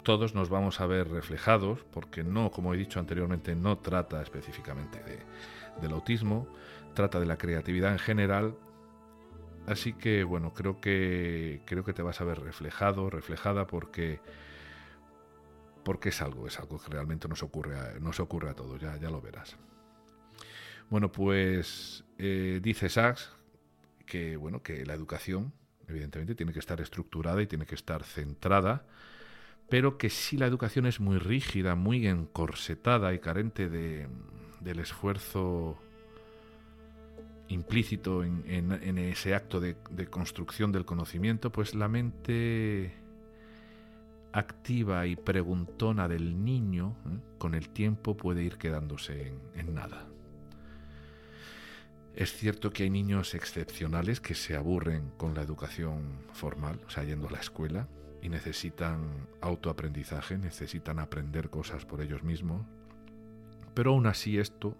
todos 0.02 0.35
nos 0.35 0.49
vamos 0.49 0.80
a 0.80 0.87
ver 0.87 1.09
reflejados, 1.09 1.85
porque 1.92 2.25
no, 2.25 2.50
como 2.50 2.75
he 2.75 2.76
dicho 2.76 2.99
anteriormente, 2.99 3.54
no 3.54 3.78
trata 3.78 4.23
específicamente 4.23 5.00
del 5.80 5.92
autismo, 5.92 6.47
trata 6.95 7.21
de 7.21 7.26
la 7.26 7.37
creatividad 7.37 7.92
en 7.92 7.99
general. 7.99 8.54
Así 9.66 9.92
que 9.92 10.25
bueno, 10.25 10.54
creo 10.54 10.80
que 10.80 11.62
creo 11.66 11.85
que 11.85 11.92
te 11.92 12.02
vas 12.02 12.21
a 12.21 12.25
ver 12.25 12.40
reflejado, 12.40 13.11
reflejada, 13.11 13.66
porque 13.66 14.21
porque 15.85 16.11
es 16.11 16.23
algo, 16.23 16.47
es 16.47 16.59
algo 16.59 16.79
que 16.79 16.91
realmente 16.91 17.29
nos 17.29 17.43
ocurre 17.43 17.79
a, 17.79 18.23
ocurre 18.23 18.51
a 18.51 18.55
todos, 18.55 18.81
ya, 18.81 18.97
ya 18.99 19.11
lo 19.11 19.21
verás. 19.21 19.57
Bueno, 20.89 21.13
pues 21.13 22.05
eh, 22.19 22.61
dice 22.63 22.89
Sachs 22.89 23.31
que 24.07 24.37
bueno, 24.37 24.63
que 24.63 24.85
la 24.85 24.95
educación, 24.95 25.53
evidentemente, 25.87 26.35
tiene 26.35 26.53
que 26.53 26.59
estar 26.59 26.81
estructurada 26.81 27.41
y 27.43 27.47
tiene 27.47 27.65
que 27.65 27.77
estar 27.77 28.03
centrada 28.03 28.85
pero 29.71 29.97
que 29.97 30.11
si 30.11 30.37
la 30.37 30.47
educación 30.47 30.85
es 30.85 31.01
muy 31.01 31.17
rígida, 31.19 31.77
muy 31.77 32.07
encorsetada 32.07 33.15
y 33.15 33.21
carente 33.21 33.71
de, 33.71 34.09
del 34.59 34.81
esfuerzo 34.81 35.79
implícito 37.49 38.25
en, 38.25 38.99
ese 38.99 39.35
acto 39.35 39.61
de, 39.61 39.77
construcción 40.11 40.73
del 40.73 40.85
conocimiento, 40.85 41.51
pues 41.51 41.75
la 41.75 41.89
mente 41.89 42.93
activa 44.33 45.07
y 45.07 45.17
preguntona 45.17 46.09
del 46.09 46.45
niño 46.45 46.97
¿eh? 47.07 47.19
con 47.39 47.55
el 47.55 47.71
tiempo 47.71 48.17
puede 48.17 48.43
ir 48.43 48.59
quedándose 48.59 49.33
en 49.55 49.75
nada. 49.75 50.07
Es 52.15 52.33
cierto 52.33 52.71
que 52.71 52.83
hay 52.83 52.91
niños 52.91 53.35
excepcionales 53.35 54.21
que 54.21 54.35
se 54.35 54.57
aburren 54.57 55.11
con 55.17 55.35
la 55.35 55.43
educación 55.43 56.03
formal, 56.33 56.81
o 56.87 56.91
sea, 56.91 57.05
yendo 57.05 57.29
a 57.29 57.31
la 57.31 57.39
escuela, 57.39 57.89
y 58.21 58.29
necesitan 58.29 59.29
autoaprendizaje, 59.41 60.37
necesitan 60.37 60.99
aprender 60.99 61.49
cosas 61.49 61.85
por 61.87 62.03
ellos 62.03 62.23
mismos. 62.23 62.67
Pero 63.75 63.93
aún 63.93 64.07
así 64.07 64.39
esto, 64.39 64.77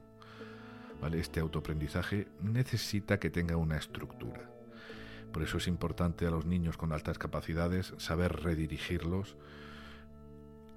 ¿vale? 1.01 1.21
este 1.21 1.41
autoaprendizaje 1.41 2.29
necesita 2.43 3.19
que 3.19 3.31
tenga 3.31 3.57
una 3.57 3.77
estructura. 3.79 4.50
Por 5.33 5.43
eso 5.43 5.59
es 5.59 5.67
importante 5.67 6.27
a 6.27 6.31
los 6.31 6.47
niños 6.47 6.77
con 6.77 6.93
altas 6.93 7.19
capacidades 7.19 7.95
saber 7.99 8.43
redirigirlos 8.43 9.37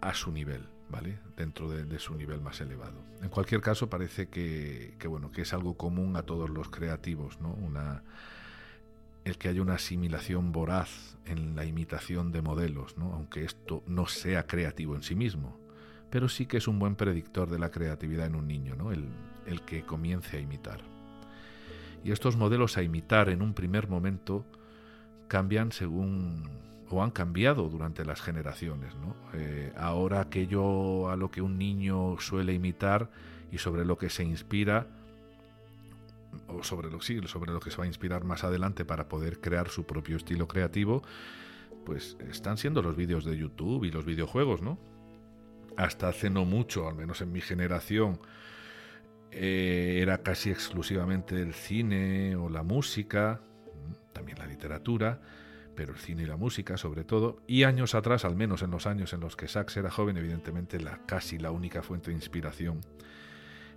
a 0.02 0.14
su 0.14 0.32
nivel, 0.32 0.68
¿vale? 0.90 1.20
Dentro 1.38 1.70
de, 1.70 2.00
su 2.00 2.16
nivel 2.16 2.42
más 2.42 2.62
elevado. 2.62 3.04
En 3.22 3.30
cualquier 3.30 3.62
caso, 3.62 3.90
parece 3.90 4.28
que, 4.28 4.96
que, 5.00 5.08
bueno, 5.08 5.32
que 5.32 5.44
es 5.44 5.54
algo 5.54 5.76
común 5.76 6.16
a 6.18 6.24
todos 6.24 6.50
los 6.50 6.70
creativos, 6.70 7.40
¿no? 7.40 7.54
Una, 7.54 8.04
el 9.26 9.38
que 9.38 9.50
haya 9.50 9.62
una 9.62 9.76
asimilación 9.76 10.52
voraz 10.52 11.18
en 11.26 11.56
la 11.56 11.66
imitación 11.66 12.32
de 12.32 12.42
modelos, 12.42 12.98
¿no? 12.98 13.14
aunque 13.14 13.46
esto 13.46 13.84
no 13.88 14.08
sea 14.08 14.46
creativo 14.46 14.96
en 14.96 15.04
sí 15.04 15.16
mismo, 15.16 15.58
pero 16.10 16.28
sí 16.28 16.46
que 16.46 16.58
es 16.58 16.68
un 16.68 16.80
buen 16.80 16.96
predictor 16.96 17.50
de 17.50 17.60
la 17.60 17.72
creatividad 17.72 18.28
en 18.28 18.36
un 18.36 18.48
niño, 18.48 18.76
¿no? 18.76 18.92
el, 18.92 19.08
el 19.46 19.62
que 19.62 19.84
comience 19.84 20.38
a 20.38 20.42
imitar. 20.42 20.93
Y 22.04 22.12
estos 22.12 22.36
modelos 22.36 22.78
a 22.78 22.84
imitar 22.84 23.30
en 23.30 23.42
un 23.42 23.54
primer 23.54 23.88
momento 23.88 24.46
cambian 25.28 25.72
según 25.72 26.44
o 26.90 27.04
han 27.04 27.12
cambiado 27.12 27.70
durante 27.70 28.06
las 28.06 28.22
generaciones. 28.22 28.94
¿no? 28.96 29.16
Eh, 29.34 29.74
ahora 29.78 30.22
aquello 30.22 31.10
a 31.10 31.16
lo 31.16 31.32
que 31.32 31.42
un 31.42 31.58
niño 31.58 32.18
suele 32.20 32.54
imitar 32.54 33.10
y 33.52 33.58
sobre 33.58 33.86
lo 33.86 33.98
que 33.98 34.10
se 34.10 34.24
inspira, 34.24 34.88
o 36.48 36.64
sobre 36.64 36.90
lo, 36.90 37.02
sí, 37.02 37.20
sobre 37.28 37.52
lo 37.52 37.60
que 37.60 37.72
se 37.72 37.78
va 37.78 37.84
a 37.84 37.88
inspirar 37.88 38.24
más 38.24 38.44
adelante 38.44 38.86
para 38.86 39.08
poder 39.08 39.40
crear 39.40 39.70
su 39.70 39.86
propio 39.86 40.18
estilo 40.18 40.48
creativo, 40.48 41.04
pues 41.86 42.18
están 42.30 42.58
siendo 42.58 42.82
los 42.82 42.96
vídeos 42.96 43.26
de 43.26 43.38
YouTube 43.38 43.84
y 43.84 43.92
los 43.92 44.06
videojuegos, 44.06 44.62
¿no? 44.62 44.80
Hasta 45.78 46.08
hace 46.10 46.30
no 46.30 46.46
mucho, 46.46 46.88
al 46.88 46.96
menos 46.96 47.22
en 47.22 47.32
mi 47.32 47.42
generación, 47.42 48.20
eh, 49.36 50.00
era 50.02 50.20
casi 50.20 50.50
exclusivamente 50.50 51.42
el 51.42 51.54
cine 51.54 52.36
o 52.36 52.50
la 52.50 52.64
música, 52.64 53.42
también 54.14 54.38
la 54.38 54.46
literatura, 54.46 55.22
pero 55.76 55.94
el 55.94 56.00
cine 56.00 56.24
y 56.24 56.26
la 56.26 56.38
música 56.38 56.78
sobre 56.78 57.04
todo, 57.04 57.42
y 57.48 57.64
años 57.64 57.96
atrás, 57.96 58.26
al 58.26 58.36
menos 58.36 58.62
en 58.62 58.72
los 58.72 58.86
años 58.86 59.14
en 59.14 59.20
los 59.20 59.36
que 59.36 59.48
Sachs 59.48 59.78
era 59.78 59.90
joven, 59.90 60.18
evidentemente 60.18 60.80
la 60.80 61.06
casi 61.06 61.38
la 61.40 61.52
única 61.52 61.82
fuente 61.82 62.12
de 62.12 62.16
inspiración 62.16 62.82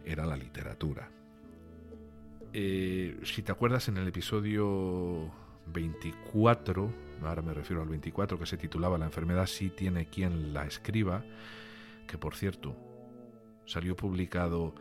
era 0.04 0.26
la 0.26 0.36
literatura. 0.36 1.08
Eh, 2.52 3.18
si 3.24 3.42
te 3.42 3.52
acuerdas 3.52 3.88
en 3.88 3.96
el 3.96 4.06
episodio 4.08 5.30
24, 5.66 6.92
ahora 7.22 7.42
me 7.42 7.54
refiero 7.54 7.82
al 7.82 7.88
24 7.88 8.38
que 8.38 8.46
se 8.46 8.56
titulaba 8.56 8.98
La 8.98 9.06
enfermedad 9.06 9.46
sí 9.46 9.70
tiene 9.70 10.06
quien 10.06 10.52
la 10.52 10.66
escriba, 10.66 11.24
que 12.06 12.18
por 12.18 12.34
cierto 12.34 12.76
salió 13.66 13.96
publicado 13.96 14.74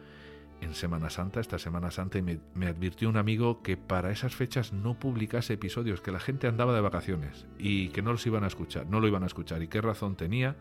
en 0.62 0.74
Semana 0.74 1.10
Santa, 1.10 1.40
esta 1.40 1.60
Semana 1.60 1.92
Santa, 1.92 2.18
y 2.18 2.22
me, 2.22 2.68
advirtió 2.68 3.10
un 3.10 3.18
amigo 3.18 3.62
que 3.62 3.78
para 3.78 4.12
esas 4.12 4.36
fechas 4.36 4.74
no 4.74 5.00
publicase 5.00 5.54
episodios, 5.54 6.02
que 6.02 6.12
la 6.12 6.20
gente 6.20 6.48
andaba 6.48 6.74
de 6.74 6.82
vacaciones 6.82 7.46
y 7.58 7.90
que 7.90 8.02
no 8.02 8.12
los 8.12 8.26
iban 8.26 8.44
a 8.44 8.48
escuchar, 8.48 8.88
no 8.88 9.00
lo 9.00 9.08
iban 9.08 9.24
a 9.24 9.28
escuchar. 9.28 9.62
¿Y 9.62 9.68
qué 9.68 9.82
razón 9.82 10.16
tenía? 10.16 10.56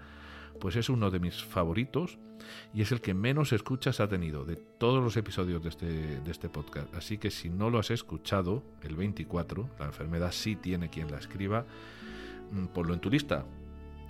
pues 0.61 0.77
es 0.77 0.89
uno 0.89 1.11
de 1.11 1.19
mis 1.19 1.43
favoritos 1.43 2.19
y 2.73 2.83
es 2.83 2.93
el 2.93 3.01
que 3.01 3.15
menos 3.15 3.53
escuchas 3.53 4.01
ha 4.01 4.09
tenido 4.09 4.45
de 4.45 4.57
todos 4.57 5.03
los 5.03 5.17
episodios 5.17 5.63
de 5.63 5.69
este, 5.69 5.87
de 6.21 6.31
este 6.31 6.49
podcast. 6.49 6.95
Así 6.95 7.19
que 7.19 7.31
si 7.31 7.49
no 7.49 7.71
lo 7.71 7.79
has 7.79 7.91
escuchado, 7.91 8.63
el 8.83 8.97
24, 8.97 9.69
la 9.79 9.87
enfermedad 9.87 10.33
sí 10.33 10.57
tiene 10.57 10.91
quien 10.91 11.11
la 11.11 11.19
escriba, 11.19 11.65
mm, 12.53 12.67
ponlo 12.67 12.95
en 12.95 13.01
tu 13.01 13.11
lista. 13.11 13.45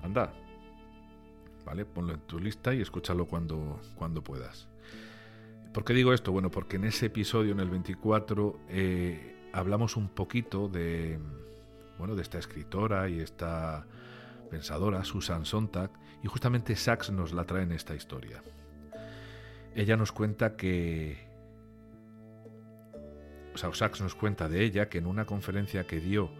Anda. 0.02 0.32
¿Vale? 1.64 1.86
Ponlo 1.86 2.12
en 2.14 2.20
tu 2.20 2.38
lista 2.38 2.74
y 2.74 2.82
escúchalo 2.82 3.26
cuando, 3.26 3.80
cuando 3.94 4.22
puedas. 4.22 4.68
¿Por 5.74 5.84
qué 5.84 5.92
digo 5.92 6.14
esto? 6.14 6.30
Bueno, 6.30 6.52
porque 6.52 6.76
en 6.76 6.84
ese 6.84 7.06
episodio, 7.06 7.50
en 7.50 7.58
el 7.58 7.68
24, 7.68 8.60
eh, 8.68 9.50
hablamos 9.52 9.96
un 9.96 10.08
poquito 10.08 10.68
de, 10.68 11.18
bueno, 11.98 12.14
de 12.14 12.22
esta 12.22 12.38
escritora 12.38 13.08
y 13.08 13.18
esta 13.18 13.84
pensadora, 14.52 15.02
Susan 15.02 15.44
Sontag, 15.44 15.90
y 16.22 16.28
justamente 16.28 16.76
Sachs 16.76 17.10
nos 17.10 17.32
la 17.32 17.44
trae 17.44 17.64
en 17.64 17.72
esta 17.72 17.96
historia. 17.96 18.40
Ella 19.74 19.96
nos 19.96 20.12
cuenta 20.12 20.54
que... 20.54 21.18
O 23.52 23.58
sea, 23.58 23.74
Sachs 23.74 24.00
nos 24.00 24.14
cuenta 24.14 24.48
de 24.48 24.62
ella 24.62 24.88
que 24.88 24.98
en 24.98 25.08
una 25.08 25.26
conferencia 25.26 25.88
que 25.88 25.98
dio 25.98 26.30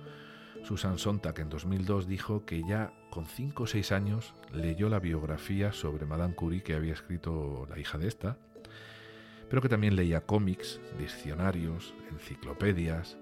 Susan 0.62 0.96
Sontag 0.96 1.40
en 1.40 1.48
2002 1.48 2.06
dijo 2.06 2.44
que 2.44 2.62
ya 2.62 2.92
con 3.10 3.26
5 3.26 3.64
o 3.64 3.66
6 3.66 3.90
años 3.90 4.32
leyó 4.52 4.88
la 4.88 5.00
biografía 5.00 5.72
sobre 5.72 6.06
Madame 6.06 6.36
Curie 6.36 6.62
que 6.62 6.74
había 6.74 6.92
escrito 6.92 7.66
la 7.68 7.80
hija 7.80 7.98
de 7.98 8.06
esta, 8.06 8.38
pero 9.48 9.62
que 9.62 9.68
también 9.68 9.96
leía 9.96 10.26
cómics, 10.26 10.80
diccionarios, 10.98 11.94
enciclopedias, 12.10 13.18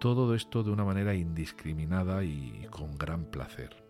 todo 0.00 0.34
esto 0.34 0.62
de 0.62 0.70
una 0.70 0.84
manera 0.84 1.14
indiscriminada 1.14 2.24
y 2.24 2.66
con 2.70 2.96
gran 2.98 3.24
placer 3.24 3.84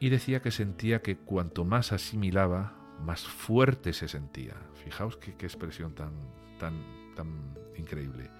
y 0.00 0.10
decía 0.10 0.40
que 0.40 0.50
sentía 0.50 1.02
que 1.02 1.16
cuanto 1.16 1.64
más 1.64 1.92
asimilaba, 1.92 2.72
más 3.00 3.22
fuerte 3.22 3.92
se 3.92 4.08
sentía. 4.08 4.54
Fijaos 4.84 5.16
qué, 5.16 5.30
expresión 5.30 5.94
tan, 5.94 6.12
tan, 6.58 6.74
tan 7.16 7.54
increíble. 7.76 8.30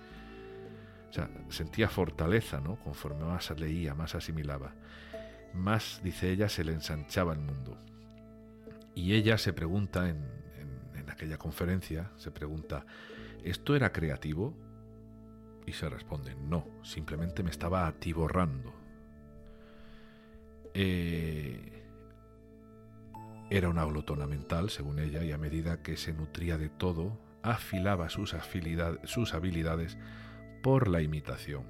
O 1.11 1.13
sea, 1.13 1.29
sentía 1.49 1.89
fortaleza, 1.89 2.61
¿no? 2.61 2.77
Conforme 2.77 3.25
más 3.25 3.51
leía, 3.59 3.95
más 3.95 4.15
asimilaba. 4.15 4.75
Más, 5.55 6.01
dice 6.05 6.31
ella, 6.31 6.49
se 6.49 6.65
le 6.65 6.73
ensanchaba 6.73 7.33
el 7.33 7.41
mundo. 7.41 7.77
Y 8.95 9.15
ella 9.15 9.39
se 9.39 9.53
pregunta 9.53 10.09
en, 10.09 10.25
en 11.09 11.13
aquella 11.13 11.39
conferencia, 11.39 12.11
se 12.17 12.31
pregunta, 12.31 12.85
¿esto 13.43 13.75
era 13.75 13.93
creativo? 13.93 14.55
Y 15.67 15.73
se 15.73 15.89
responde, 15.89 16.35
no, 16.35 16.67
simplemente 16.83 17.43
me 17.43 17.51
estaba 17.51 17.87
atiborrando, 17.87 18.75
eh, 20.75 21.83
era 23.51 23.71
una 23.71 23.85
glotona 23.85 24.27
mental, 24.27 24.69
según 24.69 24.99
ella, 24.99 25.25
y 25.25 25.33
a 25.33 25.39
medida 25.39 25.83
que 25.83 25.97
se 25.97 26.13
nutría 26.13 26.59
de 26.59 26.69
todo, 26.69 27.19
afilaba 27.43 28.11
sus, 28.11 28.37
sus 29.05 29.35
habilidades 29.35 29.97
por 30.63 30.89
la 30.89 31.01
imitación. 31.01 31.65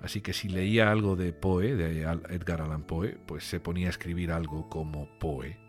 Así 0.00 0.20
que 0.20 0.34
si 0.34 0.50
leía 0.50 0.90
algo 0.90 1.16
de 1.16 1.32
Poe, 1.32 1.74
de 1.74 2.02
Edgar 2.02 2.60
Allan 2.60 2.82
Poe, 2.82 3.16
pues 3.26 3.44
se 3.44 3.60
ponía 3.60 3.86
a 3.86 3.90
escribir 3.90 4.32
algo 4.32 4.68
como 4.68 5.08
Poe. 5.18 5.63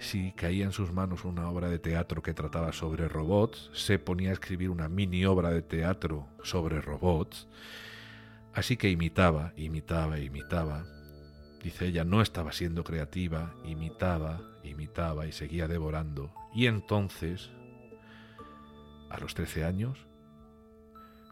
Si 0.00 0.32
caía 0.32 0.64
en 0.64 0.72
sus 0.72 0.92
manos 0.92 1.26
una 1.26 1.48
obra 1.50 1.68
de 1.68 1.78
teatro 1.78 2.22
que 2.22 2.32
trataba 2.32 2.72
sobre 2.72 3.06
robots, 3.06 3.70
se 3.74 3.98
ponía 3.98 4.30
a 4.30 4.32
escribir 4.32 4.70
una 4.70 4.88
mini 4.88 5.26
obra 5.26 5.50
de 5.50 5.60
teatro 5.60 6.26
sobre 6.42 6.80
robots. 6.80 7.46
Así 8.54 8.78
que 8.78 8.88
imitaba, 8.90 9.52
imitaba, 9.56 10.18
imitaba. 10.18 10.86
Dice 11.62 11.86
ella, 11.86 12.04
no 12.04 12.22
estaba 12.22 12.52
siendo 12.52 12.82
creativa, 12.82 13.54
imitaba, 13.62 14.40
imitaba 14.64 15.26
y 15.26 15.32
seguía 15.32 15.68
devorando. 15.68 16.32
Y 16.54 16.66
entonces, 16.66 17.50
a 19.10 19.20
los 19.20 19.34
13 19.34 19.64
años, 19.64 19.98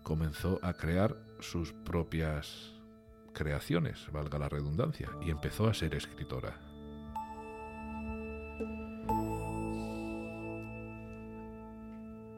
comenzó 0.03 0.61
a 0.63 0.75
crear 0.75 1.17
sus 1.41 1.73
propias 1.73 2.75
creaciones, 3.33 4.07
valga 4.13 4.39
la 4.39 4.51
redundancia, 4.51 5.09
y 5.23 5.31
empezó 5.31 5.69
a 5.69 5.75
ser 5.75 5.95
escritora. 5.95 6.68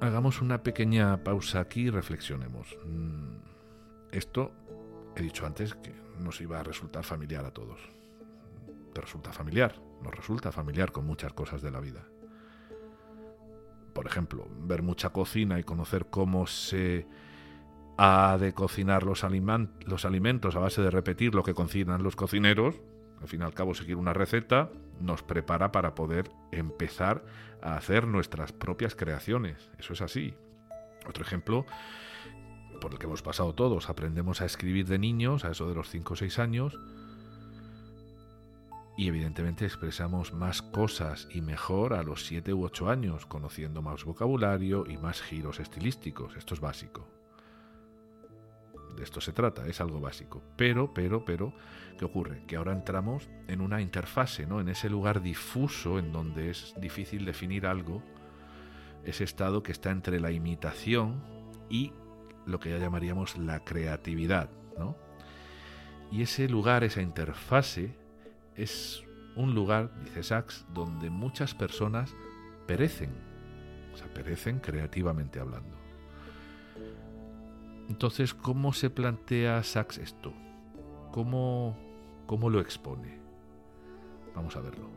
Hagamos 0.00 0.40
una 0.40 0.62
pequeña 0.62 1.22
pausa 1.22 1.60
aquí 1.60 1.82
y 1.82 1.90
reflexionemos. 1.90 2.76
Mm, 2.86 3.36
esto, 4.12 4.50
he 5.14 5.22
dicho 5.22 5.46
antes, 5.46 5.74
que 5.74 5.92
nos 6.18 6.40
iba 6.40 6.58
a 6.58 6.62
resultar 6.62 7.04
familiar 7.04 7.44
a 7.44 7.50
todos. 7.50 7.80
Resulta 8.94 9.32
familiar, 9.32 9.74
nos 10.02 10.14
resulta 10.14 10.52
familiar 10.52 10.90
con 10.90 11.06
muchas 11.06 11.32
cosas 11.32 11.62
de 11.62 11.70
la 11.70 11.80
vida. 11.80 12.04
Por 13.92 14.06
ejemplo, 14.06 14.46
ver 14.62 14.82
mucha 14.82 15.10
cocina 15.10 15.58
y 15.58 15.64
conocer 15.64 16.06
cómo 16.06 16.46
se 16.46 17.06
ha 17.98 18.38
de 18.38 18.54
cocinar 18.54 19.02
los, 19.02 19.24
los 19.86 20.04
alimentos 20.04 20.56
a 20.56 20.60
base 20.60 20.80
de 20.80 20.90
repetir 20.90 21.34
lo 21.34 21.42
que 21.42 21.54
cocinan 21.54 22.02
los 22.02 22.16
cocineros, 22.16 22.76
al 23.20 23.28
fin 23.28 23.40
y 23.40 23.44
al 23.44 23.54
cabo 23.54 23.74
seguir 23.74 23.96
una 23.96 24.12
receta, 24.12 24.70
nos 25.00 25.22
prepara 25.22 25.72
para 25.72 25.94
poder 25.94 26.30
empezar 26.52 27.24
a 27.62 27.76
hacer 27.76 28.06
nuestras 28.06 28.52
propias 28.52 28.94
creaciones. 28.94 29.70
Eso 29.78 29.92
es 29.92 30.00
así. 30.00 30.34
Otro 31.06 31.24
ejemplo 31.24 31.66
por 32.80 32.92
el 32.92 32.98
que 32.98 33.06
hemos 33.06 33.22
pasado 33.22 33.54
todos, 33.54 33.90
aprendemos 33.90 34.40
a 34.40 34.46
escribir 34.46 34.86
de 34.86 34.98
niños, 34.98 35.44
a 35.44 35.50
eso 35.50 35.68
de 35.68 35.74
los 35.74 35.90
5 35.90 36.14
o 36.14 36.16
6 36.16 36.38
años, 36.38 36.78
y 38.96 39.08
evidentemente 39.08 39.66
expresamos 39.66 40.32
más 40.32 40.62
cosas 40.62 41.28
y 41.30 41.42
mejor 41.42 41.94
a 41.94 42.02
los 42.02 42.24
7 42.26 42.54
u 42.54 42.64
8 42.64 42.90
años, 42.90 43.26
conociendo 43.26 43.82
más 43.82 44.04
vocabulario 44.04 44.84
y 44.86 44.96
más 44.96 45.20
giros 45.22 45.60
estilísticos. 45.60 46.36
Esto 46.36 46.54
es 46.54 46.60
básico 46.60 47.19
de 49.00 49.04
esto 49.04 49.20
se 49.20 49.32
trata, 49.32 49.66
es 49.66 49.80
algo 49.80 49.98
básico. 49.98 50.42
Pero, 50.56 50.92
pero, 50.92 51.24
pero, 51.24 51.54
¿qué 51.98 52.04
ocurre? 52.04 52.44
Que 52.46 52.56
ahora 52.56 52.72
entramos 52.72 53.28
en 53.48 53.62
una 53.62 53.80
interfase, 53.80 54.46
¿no? 54.46 54.60
En 54.60 54.68
ese 54.68 54.90
lugar 54.90 55.22
difuso 55.22 55.98
en 55.98 56.12
donde 56.12 56.50
es 56.50 56.74
difícil 56.78 57.24
definir 57.24 57.66
algo, 57.66 58.02
ese 59.04 59.24
estado 59.24 59.62
que 59.62 59.72
está 59.72 59.90
entre 59.90 60.20
la 60.20 60.30
imitación 60.30 61.22
y 61.70 61.94
lo 62.44 62.60
que 62.60 62.68
ya 62.68 62.78
llamaríamos 62.78 63.38
la 63.38 63.64
creatividad, 63.64 64.50
¿no? 64.78 64.96
Y 66.12 66.20
ese 66.20 66.46
lugar, 66.46 66.84
esa 66.84 67.00
interfase, 67.00 67.96
es 68.54 69.02
un 69.34 69.54
lugar, 69.54 69.90
dice 70.04 70.22
Sachs, 70.22 70.66
donde 70.74 71.08
muchas 71.08 71.54
personas 71.54 72.14
perecen, 72.66 73.10
o 73.94 73.96
sea, 73.96 74.12
perecen 74.12 74.58
creativamente 74.58 75.40
hablando. 75.40 75.79
Entonces, 77.90 78.34
¿cómo 78.34 78.72
se 78.72 78.88
plantea 78.88 79.64
Sachs 79.64 79.98
esto? 79.98 80.32
¿Cómo, 81.10 81.76
cómo 82.26 82.48
lo 82.48 82.60
expone? 82.60 83.18
Vamos 84.32 84.54
a 84.54 84.60
verlo. 84.60 84.88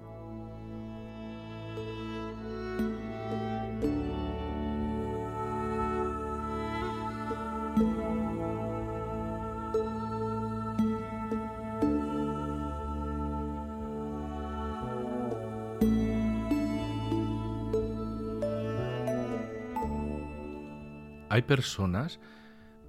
Hay 21.30 21.42
personas 21.42 22.20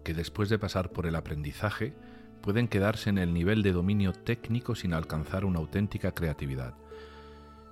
que 0.05 0.15
después 0.15 0.49
de 0.49 0.59
pasar 0.59 0.91
por 0.91 1.07
el 1.07 1.17
aprendizaje 1.17 1.95
pueden 2.43 2.69
quedarse 2.69 3.09
en 3.11 3.19
el 3.19 3.33
nivel 3.33 3.63
de 3.63 3.73
dominio 3.73 4.13
técnico 4.13 4.75
sin 4.75 4.93
alcanzar 4.93 5.45
una 5.45 5.59
auténtica 5.59 6.13
creatividad. 6.13 6.75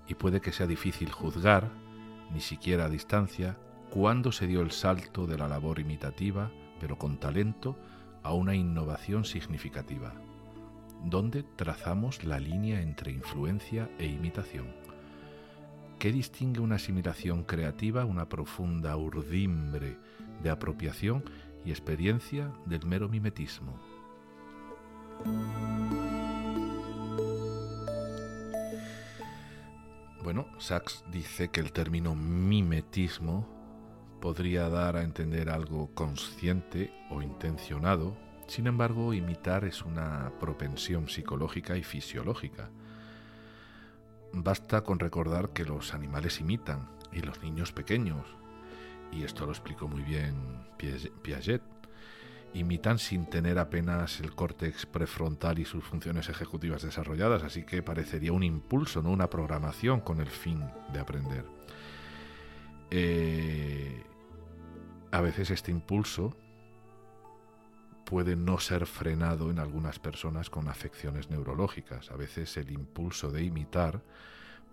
Y 0.09 0.15
puede 0.15 0.41
que 0.41 0.51
sea 0.51 0.67
difícil 0.67 1.11
juzgar, 1.11 1.71
ni 2.33 2.41
siquiera 2.41 2.87
a 2.87 2.89
distancia, 2.89 3.59
cuándo 3.91 4.33
se 4.33 4.47
dio 4.47 4.63
el 4.63 4.71
salto 4.71 5.27
de 5.27 5.37
la 5.37 5.47
labor 5.47 5.79
imitativa, 5.79 6.51
pero 6.81 6.99
con 6.99 7.19
talento, 7.19 7.77
a 8.23 8.33
una 8.33 8.55
innovación 8.55 9.25
significativa. 9.25 10.15
¿Dónde 11.05 11.43
trazamos 11.43 12.25
la 12.25 12.41
línea 12.41 12.81
entre 12.81 13.13
influencia 13.13 13.91
e 13.99 14.07
imitación? 14.07 14.75
¿Qué 15.99 16.13
distingue 16.13 16.61
una 16.61 16.77
asimilación 16.77 17.45
creativa, 17.45 18.05
una 18.05 18.29
profunda 18.29 18.97
urdimbre 18.97 19.99
de 20.43 20.51
apropiación 20.51 21.25
y 21.65 21.71
experiencia 21.71 22.53
del 22.67 22.87
mero 22.87 23.09
mimetismo. 23.09 23.79
Bueno, 30.23 30.47
Sachs 30.59 31.05
dice 31.11 31.49
que 31.49 31.61
el 31.61 31.73
término 31.73 32.15
mimetismo 32.15 33.49
podría 34.21 34.69
dar 34.69 34.97
a 34.97 35.03
entender 35.03 35.51
algo 35.51 35.93
consciente 35.95 36.93
o 37.11 37.23
intencionado, 37.23 38.17
sin 38.47 38.67
embargo, 38.67 39.15
imitar 39.15 39.65
es 39.65 39.83
una 39.83 40.33
propensión 40.39 41.09
psicológica 41.09 41.77
y 41.77 41.83
fisiológica. 41.83 42.71
Basta 44.33 44.83
con 44.83 44.99
recordar 44.99 45.51
que 45.51 45.65
los 45.65 45.95
animales 45.95 46.41
imitan 46.41 46.89
y 47.13 47.21
los 47.21 47.43
niños 47.43 47.73
pequeños 47.73 48.25
y 49.13 49.25
esto 49.25 49.47
lo 49.47 49.53
explicó 49.53 49.87
muy 49.87 50.03
bien 50.03 50.35
Piaget, 51.23 51.63
imitan 52.55 52.99
sin 52.99 53.27
tener 53.27 53.59
apenas 53.59 54.21
el 54.21 54.35
córtex 54.35 54.87
prefrontal 54.87 55.59
y 55.59 55.65
sus 55.65 55.85
funciones 55.85 56.29
ejecutivas 56.29 56.83
desarrolladas, 56.83 57.43
así 57.43 57.65
que 57.65 57.83
parecería 57.83 58.33
un 58.33 58.43
impulso, 58.43 59.03
no 59.03 59.11
una 59.11 59.31
programación 59.31 60.01
con 60.01 60.21
el 60.21 60.29
fin 60.29 60.65
de 60.93 60.99
aprender. 61.01 61.45
Eh, 62.91 64.03
a 65.13 65.21
veces 65.21 65.51
este 65.51 65.71
impulso 65.71 66.37
puede 68.05 68.37
no 68.37 68.59
ser 68.59 68.87
frenado 68.87 69.51
en 69.51 69.59
algunas 69.59 69.99
personas 69.99 70.51
con 70.51 70.69
afecciones 70.69 71.31
neurológicas. 71.31 72.11
A 72.11 72.17
veces 72.17 72.57
el 72.59 72.71
impulso 72.71 73.31
de 73.31 73.45
imitar 73.45 74.03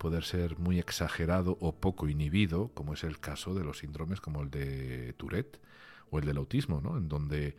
poder 0.00 0.24
ser 0.24 0.58
muy 0.58 0.78
exagerado 0.78 1.58
o 1.60 1.76
poco 1.76 2.08
inhibido, 2.08 2.72
como 2.72 2.94
es 2.94 3.04
el 3.04 3.20
caso 3.20 3.54
de 3.54 3.62
los 3.62 3.78
síndromes 3.78 4.20
como 4.22 4.40
el 4.40 4.50
de 4.50 5.12
Tourette 5.18 5.60
o 6.08 6.18
el 6.18 6.24
del 6.24 6.38
autismo, 6.38 6.80
¿no? 6.80 6.96
en, 6.96 7.08
donde, 7.08 7.54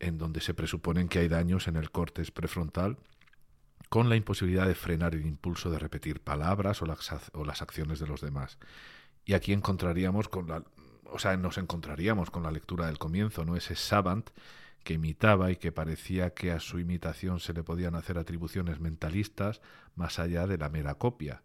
en 0.00 0.18
donde 0.18 0.40
se 0.40 0.52
presuponen 0.52 1.08
que 1.08 1.20
hay 1.20 1.28
daños 1.28 1.68
en 1.68 1.76
el 1.76 1.92
córtex 1.92 2.32
prefrontal 2.32 2.98
con 3.88 4.08
la 4.08 4.16
imposibilidad 4.16 4.66
de 4.66 4.74
frenar 4.74 5.14
el 5.14 5.24
impulso 5.24 5.70
de 5.70 5.78
repetir 5.78 6.18
palabras 6.18 6.82
o 6.82 6.86
las, 6.86 7.08
o 7.32 7.44
las 7.44 7.62
acciones 7.62 8.00
de 8.00 8.08
los 8.08 8.20
demás. 8.20 8.58
Y 9.24 9.34
aquí 9.34 9.52
encontraríamos 9.52 10.28
con 10.28 10.48
la, 10.48 10.64
o 11.04 11.20
sea, 11.20 11.36
nos 11.36 11.56
encontraríamos 11.56 12.32
con 12.32 12.42
la 12.42 12.50
lectura 12.50 12.86
del 12.86 12.98
comienzo, 12.98 13.44
¿no? 13.44 13.54
Ese 13.54 13.76
Savant 13.76 14.28
que 14.84 14.94
imitaba 14.94 15.50
y 15.50 15.56
que 15.56 15.72
parecía 15.72 16.34
que 16.34 16.52
a 16.52 16.60
su 16.60 16.78
imitación 16.78 17.40
se 17.40 17.54
le 17.54 17.64
podían 17.64 17.96
hacer 17.96 18.18
atribuciones 18.18 18.78
mentalistas 18.78 19.60
más 19.96 20.18
allá 20.18 20.46
de 20.46 20.58
la 20.58 20.68
mera 20.68 20.94
copia. 20.94 21.42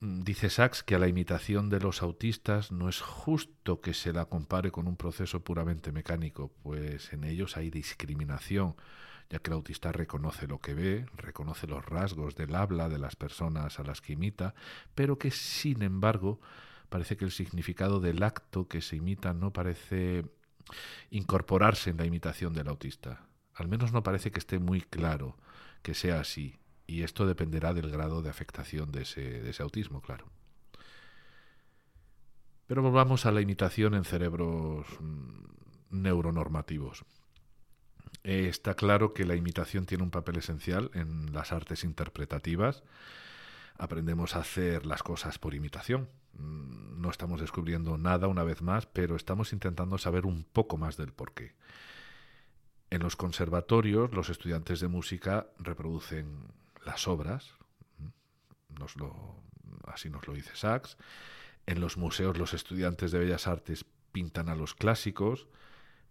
Mm, 0.00 0.22
dice 0.22 0.50
Sachs 0.50 0.82
que 0.82 0.94
a 0.94 0.98
la 0.98 1.08
imitación 1.08 1.68
de 1.68 1.80
los 1.80 2.02
autistas 2.02 2.72
no 2.72 2.88
es 2.88 3.00
justo 3.00 3.80
que 3.80 3.94
se 3.94 4.12
la 4.12 4.26
compare 4.26 4.70
con 4.70 4.86
un 4.86 4.96
proceso 4.96 5.42
puramente 5.42 5.92
mecánico, 5.92 6.52
pues 6.62 7.12
en 7.12 7.24
ellos 7.24 7.56
hay 7.56 7.70
discriminación, 7.70 8.76
ya 9.30 9.38
que 9.38 9.50
el 9.50 9.54
autista 9.54 9.92
reconoce 9.92 10.46
lo 10.46 10.58
que 10.58 10.74
ve, 10.74 11.06
reconoce 11.16 11.66
los 11.66 11.84
rasgos 11.84 12.34
del 12.34 12.54
habla 12.54 12.88
de 12.88 12.98
las 12.98 13.16
personas 13.16 13.78
a 13.78 13.82
las 13.82 14.00
que 14.00 14.14
imita, 14.14 14.54
pero 14.94 15.18
que 15.18 15.30
sin 15.30 15.82
embargo 15.82 16.40
parece 16.88 17.16
que 17.16 17.24
el 17.24 17.30
significado 17.30 18.00
del 18.00 18.22
acto 18.22 18.68
que 18.68 18.82
se 18.82 18.96
imita 18.96 19.32
no 19.32 19.52
parece 19.52 20.24
incorporarse 21.10 21.90
en 21.90 21.96
la 21.96 22.06
imitación 22.06 22.52
del 22.52 22.68
autista. 22.68 23.26
Al 23.54 23.68
menos 23.68 23.92
no 23.92 24.02
parece 24.02 24.30
que 24.30 24.38
esté 24.38 24.58
muy 24.58 24.80
claro 24.80 25.36
que 25.82 25.94
sea 25.94 26.20
así, 26.20 26.58
y 26.86 27.02
esto 27.02 27.26
dependerá 27.26 27.72
del 27.72 27.90
grado 27.90 28.20
de 28.20 28.30
afectación 28.30 28.90
de 28.90 29.02
ese, 29.02 29.62
autismo, 29.62 30.00
claro. 30.00 30.26
Pero 32.66 32.82
volvamos 32.82 33.26
a 33.26 33.32
la 33.32 33.40
imitación 33.40 33.94
en 33.94 34.04
cerebros 34.04 34.86
mm, 35.00 36.02
neuronormativos. 36.02 37.04
está 38.24 38.74
claro 38.74 39.14
que 39.14 39.24
la 39.24 39.36
imitación 39.36 39.86
tiene 39.86 40.04
un 40.04 40.10
papel 40.10 40.36
esencial 40.38 40.90
en 40.94 41.32
las 41.32 41.52
artes 41.52 41.84
interpretativas, 41.84 42.82
aprendemos 43.80 44.36
a 44.36 44.40
hacer 44.40 44.84
las 44.84 45.02
cosas 45.02 45.38
por 45.38 45.54
imitación. 45.54 46.10
Mm, 46.34 47.00
no 47.00 47.10
estamos 47.10 47.40
descubriendo 47.40 47.96
nada 47.96 48.28
una 48.28 48.44
vez 48.44 48.60
más, 48.60 48.84
pero 48.84 49.16
estamos 49.16 49.54
intentando 49.54 49.96
saber 49.96 50.26
un 50.26 50.44
poco 50.44 50.76
más 50.76 50.98
del 50.98 51.12
porqué. 51.12 51.54
En 52.90 53.02
los 53.02 53.16
conservatorios, 53.16 54.12
los 54.12 54.28
estudiantes 54.28 54.80
de 54.80 54.88
música 54.88 55.46
reproducen 55.58 56.48
las 56.84 57.08
obras, 57.08 57.54
lo, 58.96 59.42
así 59.86 60.10
nos 60.10 60.26
lo 60.28 60.34
dice 60.34 60.54
Sachs. 60.54 60.98
En 61.66 61.80
los 61.80 61.96
museos, 61.96 62.36
los 62.36 62.52
estudiantes 62.52 63.12
de 63.12 63.18
bellas 63.18 63.46
artes 63.46 63.86
pintan 64.12 64.50
a 64.50 64.54
los 64.54 64.74
clásicos. 64.74 65.48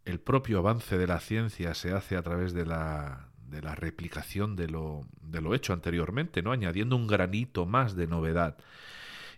El 0.05 0.19
propio 0.19 0.59
avance 0.59 0.97
de 0.97 1.05
la 1.05 1.19
ciencia 1.19 1.75
se 1.75 1.91
hace 1.91 2.15
a 2.15 2.23
través 2.23 2.53
de 2.53 2.65
la, 2.65 3.28
de 3.49 3.61
la 3.61 3.75
replicación 3.75 4.55
de 4.55 4.67
lo, 4.67 5.05
de 5.21 5.41
lo 5.41 5.55
hecho 5.55 5.73
anteriormente, 5.73 6.41
¿no? 6.41 6.51
añadiendo 6.51 6.95
un 6.95 7.07
granito 7.07 7.65
más 7.65 7.95
de 7.95 8.07
novedad. 8.07 8.57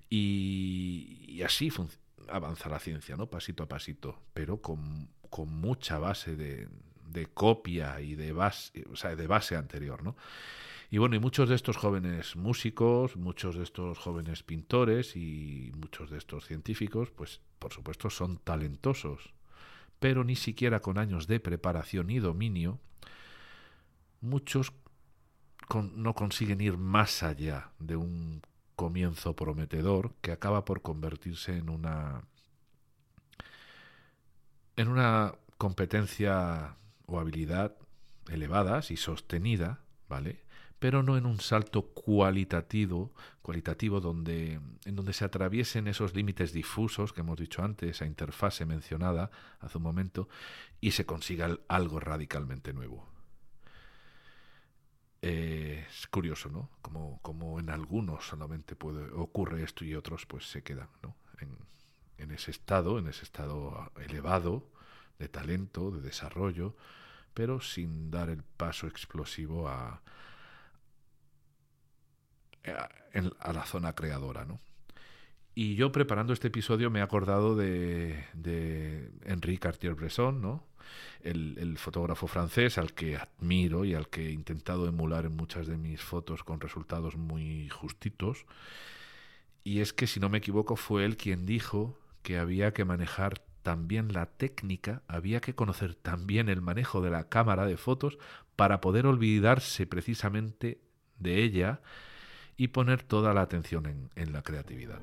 Y, 0.10 1.42
así 1.46 1.72
avanza 2.30 2.70
la 2.70 2.80
ciencia, 2.80 3.16
¿no? 3.16 3.28
pasito 3.28 3.64
a 3.64 3.68
pasito, 3.68 4.20
pero 4.34 4.62
con, 4.62 5.10
con 5.30 5.50
mucha 5.50 5.98
base 5.98 6.36
de, 6.36 6.68
de 7.12 7.26
copia 7.28 8.00
y 8.02 8.16
de 8.16 8.34
base, 8.34 8.86
o 8.92 8.96
sea, 8.96 9.16
de 9.16 9.28
base 9.28 9.56
anterior, 9.56 10.04
¿no? 10.04 10.16
Y 10.94 10.98
bueno, 10.98 11.16
y 11.16 11.20
muchos 11.20 11.48
de 11.48 11.56
estos 11.56 11.78
jóvenes 11.78 12.36
músicos, 12.36 13.16
muchos 13.16 13.56
de 13.56 13.64
estos 13.64 13.98
jóvenes 13.98 14.44
pintores 14.44 15.16
y 15.16 15.72
muchos 15.78 16.10
de 16.10 16.18
estos 16.18 16.46
científicos, 16.46 17.12
pues 17.12 17.40
por 17.60 17.72
supuesto 17.72 18.10
son 18.10 18.40
talentosos, 18.40 19.34
pero 20.02 20.26
ni 20.26 20.36
siquiera 20.36 20.82
con 20.82 20.98
años 20.98 21.28
de 21.28 21.40
preparación 21.40 22.10
y 22.10 22.20
dominio, 22.20 22.82
muchos 24.22 24.74
no 25.74 26.14
consiguen 26.14 26.62
ir 26.62 26.78
más 26.78 27.24
allá 27.24 27.72
de 27.80 27.96
un 27.96 28.42
comienzo 28.76 29.36
prometedor 29.36 30.14
que 30.22 30.32
acaba 30.32 30.66
por 30.66 30.82
convertirse 30.82 31.58
en 31.58 31.70
una 31.70 32.24
en 34.76 34.88
una 34.88 35.36
competencia 35.58 36.76
o 37.06 37.20
habilidad 37.20 37.76
elevadas 38.30 38.90
y 38.90 38.98
sostenida, 38.98 39.82
¿vale? 40.08 40.44
Pero 40.80 41.04
no 41.04 41.18
en 41.18 41.28
un 41.28 41.40
salto 41.40 41.84
cualitativo, 41.90 43.12
cualitativo 43.44 44.02
donde, 44.02 44.60
en 44.86 44.96
donde 44.96 45.14
se 45.14 45.26
atraviesen 45.26 45.88
esos 45.88 46.16
límites 46.16 46.54
difusos 46.54 47.14
que 47.14 47.22
hemos 47.22 47.38
dicho 47.38 47.64
antes, 47.64 47.92
esa 47.92 48.06
interfase 48.08 48.66
mencionada 48.66 49.30
hace 49.60 49.78
un 49.78 49.84
momento, 49.84 50.28
y 50.80 50.92
se 50.92 51.06
consiga 51.06 51.56
algo 51.68 52.00
radicalmente 52.00 52.74
nuevo. 52.74 53.11
Eh, 55.22 55.86
es 55.90 56.08
curioso, 56.08 56.50
¿no? 56.50 56.70
Como, 56.82 57.20
como 57.22 57.60
en 57.60 57.70
algunos 57.70 58.26
solamente 58.26 58.76
puede, 58.76 59.12
ocurre 59.14 59.64
esto 59.64 59.86
y 59.86 59.94
otros 59.94 60.26
pues 60.26 60.50
se 60.50 60.64
quedan, 60.64 60.90
¿no? 61.04 61.16
En, 61.40 61.58
en 62.18 62.32
ese 62.32 62.52
estado, 62.52 62.98
en 62.98 63.08
ese 63.08 63.24
estado 63.24 63.92
elevado 64.00 64.68
de 65.20 65.30
talento, 65.30 65.92
de 65.92 66.02
desarrollo, 66.02 66.76
pero 67.34 67.62
sin 67.62 68.10
dar 68.10 68.30
el 68.30 68.44
paso 68.44 68.88
explosivo 68.88 69.68
a, 69.70 70.02
a, 72.66 73.54
la 73.54 73.66
zona 73.66 73.94
creadora, 73.94 74.46
¿no? 74.46 74.60
Y 75.54 75.76
yo 75.76 75.92
preparando 75.92 76.34
este 76.34 76.48
episodio 76.48 76.90
me 76.90 77.00
he 77.00 77.02
acordado 77.04 77.56
de, 77.56 78.26
de 78.34 79.12
Henri 79.26 79.58
Cartier-Bresson, 79.58 80.42
¿no? 80.42 80.64
El, 81.22 81.78
fotógrafo 81.78 82.28
francés 82.28 82.78
al 82.78 82.94
que 82.94 83.18
admiro 83.18 83.86
y 83.86 83.94
al 83.94 84.10
que 84.10 84.28
he 84.28 84.32
intentado 84.32 84.88
emular 84.88 85.26
en 85.26 85.36
muchas 85.36 85.68
de 85.68 85.78
mis 85.78 86.02
fotos 86.02 86.44
con 86.44 86.60
resultados 86.60 87.16
muy 87.16 87.70
justitos. 87.70 88.46
Y 89.64 89.80
es 89.80 89.94
que, 89.94 90.08
si 90.08 90.20
no 90.20 90.30
me 90.30 90.40
equivoco, 90.40 90.76
fue 90.76 91.06
él 91.06 91.18
quien 91.18 91.46
dijo 91.46 91.98
que 92.24 92.38
había 92.38 92.74
que 92.74 92.86
manejar 92.86 93.42
también 93.62 94.14
la 94.14 94.26
técnica, 94.26 95.04
había 95.08 95.40
que 95.40 95.54
conocer 95.54 95.96
también 95.96 96.50
el 96.50 96.62
manejo 96.62 97.02
de 97.02 97.12
la 97.12 97.30
cámara 97.30 97.66
de 97.66 97.78
fotos 97.78 98.18
para 98.56 98.82
poder 98.82 99.06
olvidarse 99.06 99.86
precisamente 99.86 100.82
de 101.20 101.44
ella 101.44 101.82
y 102.58 102.70
poner 102.70 103.04
toda 103.04 103.34
la 103.34 103.42
atención 103.42 103.86
en, 103.86 104.10
en 104.16 104.34
la 104.34 104.42
creatividad. 104.42 105.00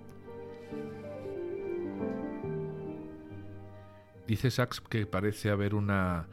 Dice 4.29 4.51
Sachs 4.51 4.83
que 4.83 5.07
parece 5.07 5.49
haber 5.49 5.75
una, 5.75 6.27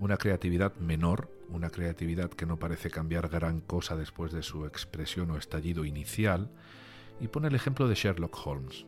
una 0.00 0.16
creatividad 0.16 0.74
menor, 0.78 1.30
una 1.48 1.70
creatividad 1.70 2.28
que 2.28 2.44
no 2.44 2.58
parece 2.58 2.90
cambiar 2.90 3.28
gran 3.28 3.60
cosa 3.60 3.94
después 3.94 4.32
de 4.32 4.42
su 4.42 4.66
expresión 4.66 5.30
o 5.30 5.38
estallido 5.38 5.84
inicial, 5.84 6.50
y 7.20 7.28
pone 7.28 7.46
el 7.46 7.54
ejemplo 7.54 7.86
de 7.86 7.94
Sherlock 7.94 8.36
Holmes. 8.44 8.84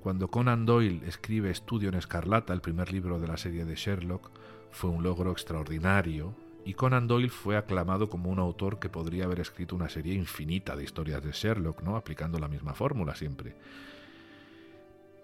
Cuando 0.00 0.26
Conan 0.26 0.66
Doyle 0.66 1.06
escribe 1.06 1.52
Estudio 1.52 1.88
en 1.88 1.94
Escarlata, 1.94 2.52
el 2.52 2.60
primer 2.60 2.92
libro 2.92 3.20
de 3.20 3.28
la 3.28 3.36
serie 3.36 3.64
de 3.64 3.76
Sherlock, 3.76 4.32
fue 4.72 4.90
un 4.90 5.04
logro 5.04 5.30
extraordinario 5.30 6.34
y 6.64 6.74
Conan 6.74 7.06
Doyle 7.06 7.30
fue 7.30 7.56
aclamado 7.56 8.10
como 8.10 8.30
un 8.30 8.40
autor 8.40 8.80
que 8.80 8.88
podría 8.88 9.26
haber 9.26 9.38
escrito 9.38 9.76
una 9.76 9.88
serie 9.88 10.14
infinita 10.14 10.74
de 10.74 10.82
historias 10.82 11.22
de 11.22 11.30
Sherlock, 11.30 11.82
¿no? 11.82 11.94
aplicando 11.94 12.40
la 12.40 12.48
misma 12.48 12.74
fórmula 12.74 13.14
siempre. 13.14 13.54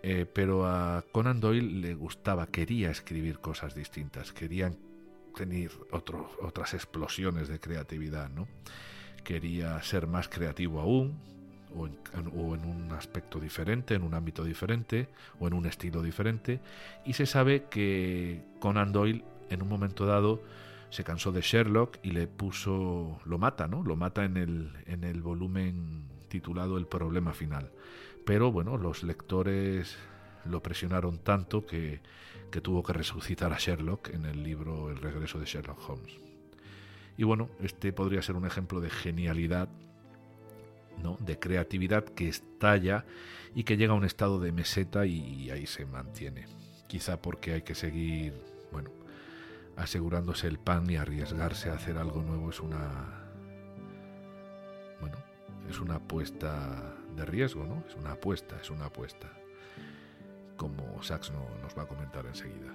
Eh, 0.02 0.26
pero 0.32 0.66
a 0.66 1.04
Conan 1.12 1.40
Doyle 1.40 1.80
le 1.80 1.94
gustaba, 1.94 2.48
quería 2.48 2.90
escribir 2.90 3.38
cosas 3.38 3.74
distintas, 3.74 4.32
quería 4.32 4.72
tener 5.36 5.70
otras 5.90 6.74
explosiones 6.74 7.48
de 7.48 7.60
creatividad, 7.60 8.28
¿no? 8.30 8.48
Quería 9.24 9.80
ser 9.82 10.08
más 10.08 10.28
creativo 10.28 10.80
aún, 10.80 11.20
o 11.74 11.86
en, 12.54 12.64
un 12.64 12.92
aspecto 12.92 13.40
diferente, 13.40 13.94
en 13.94 14.02
un 14.02 14.14
ámbito 14.14 14.44
diferente 14.44 15.08
o 15.38 15.46
en 15.46 15.54
un 15.54 15.66
estilo 15.66 16.02
diferente. 16.02 16.60
Y 17.04 17.14
se 17.14 17.26
sabe 17.26 17.64
que 17.70 18.42
Conan 18.60 18.92
Doyle 18.92 19.24
en 19.50 19.62
un 19.62 19.68
momento 19.68 20.06
dado 20.06 20.42
se 20.90 21.04
cansó 21.04 21.32
de 21.32 21.40
Sherlock 21.40 21.98
y 22.02 22.10
le 22.10 22.26
puso, 22.26 23.20
lo 23.24 23.38
mata, 23.38 23.68
¿no? 23.68 23.82
Lo 23.82 23.96
mata 23.96 24.24
en 24.24 24.36
el, 24.36 24.72
en 24.86 25.04
el 25.04 25.22
volumen 25.22 26.04
titulado 26.28 26.76
El 26.76 26.86
problema 26.86 27.32
final. 27.32 27.70
Pero 28.24 28.52
bueno, 28.52 28.76
los 28.76 29.02
lectores 29.02 29.96
lo 30.44 30.62
presionaron 30.62 31.18
tanto 31.18 31.66
que, 31.66 32.00
que 32.50 32.60
tuvo 32.60 32.82
que 32.82 32.92
resucitar 32.92 33.52
a 33.52 33.58
Sherlock 33.58 34.10
en 34.10 34.26
el 34.26 34.42
libro 34.42 34.90
El 34.90 34.98
regreso 34.98 35.38
de 35.38 35.46
Sherlock 35.46 35.88
Holmes. 35.88 36.18
Y 37.16 37.24
bueno, 37.24 37.50
este 37.60 37.92
podría 37.92 38.22
ser 38.22 38.36
un 38.36 38.46
ejemplo 38.46 38.80
de 38.80 38.90
genialidad 38.90 39.68
de 41.20 41.38
creatividad 41.38 42.04
que 42.04 42.28
estalla 42.28 43.04
y 43.54 43.64
que 43.64 43.76
llega 43.76 43.92
a 43.92 43.96
un 43.96 44.04
estado 44.04 44.40
de 44.40 44.52
meseta 44.52 45.06
y, 45.06 45.50
ahí 45.50 45.66
se 45.66 45.84
mantiene. 45.84 46.46
Quizá 46.86 47.20
porque 47.20 47.52
hay 47.52 47.62
que 47.62 47.74
seguir, 47.74 48.34
bueno, 48.70 48.90
asegurándose 49.76 50.46
el 50.46 50.58
pan 50.58 50.88
y 50.90 50.96
arriesgarse 50.96 51.70
a 51.70 51.74
hacer 51.74 51.98
algo 51.98 52.22
nuevo 52.22 52.50
es 52.50 52.60
una, 52.60 53.30
bueno, 55.00 55.16
es 55.68 55.80
una 55.80 55.96
apuesta 55.96 56.94
de 57.16 57.24
riesgo, 57.24 57.64
¿no? 57.64 57.84
Es 57.88 57.94
una 57.96 58.12
apuesta, 58.12 58.58
es 58.60 58.70
una 58.70 58.86
apuesta, 58.86 59.30
como 60.56 61.02
Sachs 61.02 61.30
nos 61.30 61.76
va 61.76 61.82
a 61.82 61.86
comentar 61.86 62.26
enseguida. 62.26 62.72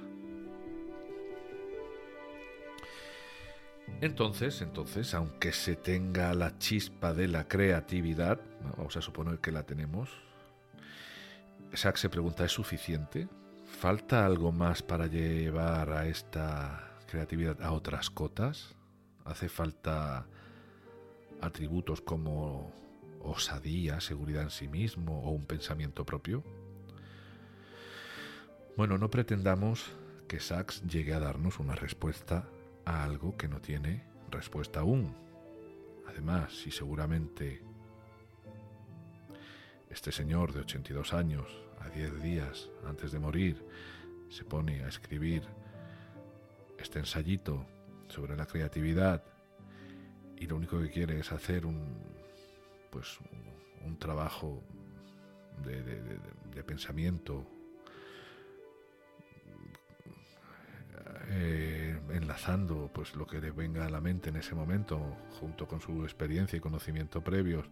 Entonces, 4.02 4.62
entonces, 4.62 5.14
aunque 5.14 5.54
se 5.54 5.76
tenga 5.76 6.34
la 6.34 6.58
chispa 6.58 7.14
de 7.14 7.28
la 7.28 7.48
creatividad, 7.48 8.40
vamos 8.78 8.98
a 8.98 9.02
suponer 9.02 9.40
que 9.40 9.52
la 9.52 9.64
tenemos, 9.64 10.10
Sachs 11.74 12.02
se 12.02 12.10
pregunta, 12.10 12.46
¿es 12.46 12.52
suficiente? 12.52 13.28
¿Falta 13.66 14.26
algo 14.26 14.52
más 14.52 14.82
para 14.82 15.08
llevar 15.08 15.92
a 15.92 16.08
esta 16.08 16.98
creatividad 17.08 17.62
a 17.62 17.72
otras 17.72 18.10
cotas? 18.10 18.76
¿Hace 19.26 19.50
falta 19.50 20.26
atributos 21.42 22.02
como 22.02 22.72
osadía, 23.30 24.00
seguridad 24.02 24.44
en 24.44 24.50
sí 24.50 24.68
mismo 24.68 25.24
o 25.24 25.32
un 25.32 25.46
pensamiento 25.46 26.06
propio? 26.06 26.44
Bueno, 28.76 28.98
no 28.98 29.10
pretendamos 29.10 29.92
que 30.28 30.40
Sachs 30.40 30.84
llegue 30.84 31.14
a 31.14 31.20
darnos 31.20 31.60
una 31.60 31.76
respuesta 31.76 32.48
a 32.86 33.04
algo 33.04 33.38
que 33.38 33.48
no 33.48 33.60
tiene 33.60 34.04
respuesta 34.30 34.82
aún. 34.82 35.16
Además, 36.08 36.54
si 36.54 36.72
seguramente 36.72 37.62
este 39.90 40.12
señor 40.12 40.54
de 40.54 40.62
82 40.62 41.14
años, 41.14 41.48
a 41.80 41.90
10 41.90 42.22
días 42.22 42.70
antes 42.86 43.12
de 43.12 43.20
morir, 43.20 43.66
se 44.30 44.44
pone 44.44 44.84
a 44.84 44.88
escribir 44.88 45.44
este 46.78 47.00
ensayito 47.00 47.66
sobre 48.08 48.36
la 48.36 48.46
creatividad 48.46 49.24
y 50.38 50.46
lo 50.46 50.56
único 50.56 50.80
que 50.80 50.92
quiere 50.92 51.20
es 51.20 51.32
hacer 51.32 51.66
un 51.66 52.17
pues 52.90 53.20
un, 53.86 53.98
trabajo 53.98 54.62
de, 55.64 56.64
pensamiento 56.64 57.46
eh, 61.30 61.98
enlazando 62.12 62.90
pues 62.94 63.16
lo 63.16 63.26
que 63.26 63.40
le 63.40 63.52
venga 63.52 63.86
a 63.86 63.90
la 63.90 64.02
mente 64.02 64.30
en 64.30 64.36
ese 64.36 64.56
momento 64.56 65.00
junto 65.40 65.68
con 65.68 65.80
su 65.80 66.04
experiencia 66.04 66.58
y 66.58 66.60
conocimiento 66.60 67.24
previos 67.24 67.66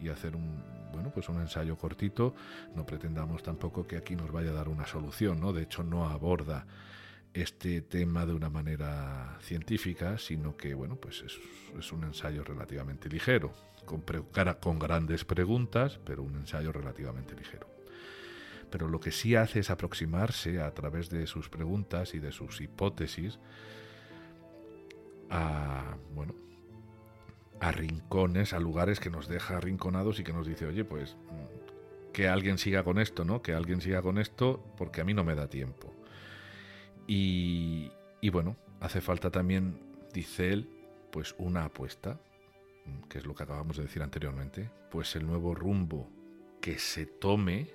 y 0.00 0.08
hacer 0.08 0.36
un 0.36 0.62
bueno, 0.92 1.10
pues 1.12 1.28
un 1.28 1.40
ensayo 1.40 1.76
cortito, 1.76 2.34
no 2.74 2.84
pretendamos 2.84 3.42
tampoco 3.42 3.86
que 3.86 3.96
aquí 3.96 4.16
nos 4.16 4.30
vaya 4.30 4.50
a 4.50 4.54
dar 4.54 4.68
una 4.68 4.86
solución, 4.86 5.40
¿no? 5.40 5.52
De 5.52 5.62
hecho 5.62 5.82
no 5.82 6.08
aborda 6.08 6.66
este 7.36 7.82
tema 7.82 8.24
de 8.24 8.32
una 8.32 8.48
manera 8.48 9.36
científica, 9.42 10.16
sino 10.16 10.56
que 10.56 10.74
bueno, 10.74 10.96
pues 10.96 11.22
es, 11.22 11.92
un 11.92 12.04
ensayo 12.04 12.42
relativamente 12.42 13.10
ligero, 13.10 13.52
con, 13.84 14.02
con 14.60 14.78
grandes 14.78 15.24
preguntas, 15.24 16.00
pero 16.04 16.22
un 16.22 16.36
ensayo 16.36 16.72
relativamente 16.72 17.34
ligero. 17.34 17.68
Pero 18.70 18.88
lo 18.88 19.00
que 19.00 19.12
sí 19.12 19.36
hace 19.36 19.60
es 19.60 19.70
aproximarse 19.70 20.60
a 20.60 20.72
través 20.72 21.10
de 21.10 21.26
sus 21.26 21.50
preguntas 21.50 22.14
y 22.14 22.18
de 22.18 22.32
sus 22.32 22.60
hipótesis 22.60 23.38
a 25.28 25.96
bueno 26.14 26.34
a 27.60 27.72
rincones, 27.72 28.52
a 28.52 28.60
lugares 28.60 29.00
que 29.00 29.10
nos 29.10 29.28
deja 29.28 29.56
arrinconados 29.56 30.20
y 30.20 30.24
que 30.24 30.32
nos 30.32 30.46
dice, 30.46 30.66
oye, 30.66 30.84
pues 30.84 31.16
que 32.12 32.28
alguien 32.28 32.58
siga 32.58 32.82
con 32.82 32.98
esto, 32.98 33.24
¿no? 33.24 33.42
Que 33.42 33.54
alguien 33.54 33.80
siga 33.80 34.02
con 34.02 34.18
esto 34.18 34.62
porque 34.76 35.00
a 35.00 35.04
mí 35.04 35.14
no 35.14 35.24
me 35.24 35.34
da 35.34 35.48
tiempo. 35.48 35.95
Y, 37.06 37.90
bueno, 38.30 38.56
hace 38.80 39.00
falta 39.00 39.30
también, 39.30 39.78
dice 40.12 40.52
él, 40.52 40.68
pues 41.10 41.34
una 41.38 41.64
apuesta, 41.64 42.18
que 43.08 43.18
es 43.18 43.26
lo 43.26 43.34
que 43.34 43.44
acabamos 43.44 43.76
de 43.76 43.84
decir 43.84 44.02
anteriormente, 44.02 44.70
pues 44.90 45.14
el 45.16 45.26
nuevo 45.26 45.54
rumbo 45.54 46.10
que 46.60 46.78
se 46.78 47.06
tome 47.06 47.70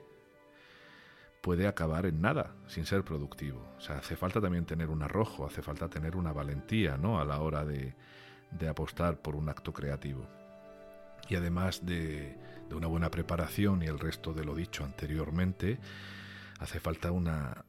puede 1.41 1.67
acabar 1.67 2.05
en 2.05 2.21
nada, 2.21 2.53
sin 2.67 2.85
ser 2.85 3.03
productivo. 3.03 3.65
O 3.77 3.81
sea, 3.81 3.97
hace 3.97 4.15
falta 4.15 4.39
también 4.41 4.65
tener 4.65 4.89
un 4.89 5.01
arrojo, 5.01 5.45
hace 5.45 5.61
falta 5.61 5.89
tener 5.89 6.15
una 6.15 6.33
valentía, 6.33 6.97
¿no? 6.97 7.19
A 7.19 7.25
la 7.25 7.39
hora 7.41 7.65
de, 7.65 7.95
apostar 8.69 9.21
por 9.21 9.35
un 9.35 9.49
acto 9.49 9.73
creativo. 9.73 10.27
Y 11.29 11.35
además 11.35 11.85
de, 11.85 12.37
de 12.69 12.75
una 12.75 12.87
buena 12.87 13.09
preparación 13.09 13.81
y 13.81 13.85
el 13.85 13.97
resto 13.97 14.33
de 14.33 14.43
lo 14.43 14.53
dicho 14.53 14.83
anteriormente, 14.83 15.79
hace 16.59 16.79
falta 16.79 17.11
una, 17.11 17.65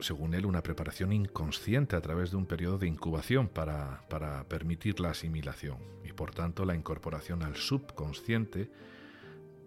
según 0.00 0.34
él, 0.34 0.46
una 0.46 0.62
preparación 0.62 1.12
inconsciente 1.12 1.96
a 1.96 2.00
través 2.00 2.30
de 2.30 2.36
un 2.36 2.46
periodo 2.46 2.78
de 2.78 2.86
incubación 2.86 3.48
para, 3.48 4.06
para, 4.08 4.44
permitir 4.44 5.00
la 5.00 5.10
asimilación 5.10 5.78
y 6.04 6.12
por 6.12 6.32
tanto 6.32 6.64
la 6.64 6.74
incorporación 6.74 7.42
al 7.42 7.56
subconsciente 7.56 8.70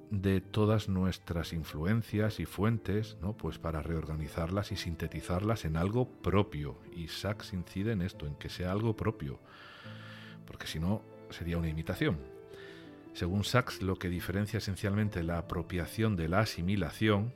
de 0.09 0.41
todas 0.41 0.89
nuestras 0.89 1.53
influencias 1.53 2.39
y 2.39 2.45
fuentes, 2.45 3.17
¿no? 3.21 3.35
pues 3.35 3.57
para 3.57 3.81
reorganizarlas 3.81 4.73
y 4.73 4.75
sintetizarlas 4.75 5.63
en 5.63 5.77
algo 5.77 6.09
propio. 6.21 6.77
Y 6.93 7.07
Sachs 7.07 7.53
incide 7.53 7.93
en 7.93 8.01
esto, 8.01 8.27
en 8.27 8.35
que 8.35 8.49
sea 8.49 8.71
algo 8.71 8.95
propio, 8.95 9.39
porque 10.45 10.67
si 10.67 10.79
no 10.79 11.01
sería 11.29 11.57
una 11.57 11.69
imitación. 11.69 12.19
Según 13.13 13.43
Sachs, 13.43 13.81
lo 13.81 13.95
que 13.95 14.09
diferencia 14.09 14.57
esencialmente 14.57 15.23
la 15.23 15.37
apropiación 15.37 16.15
de 16.15 16.27
la 16.27 16.39
asimilación 16.39 17.33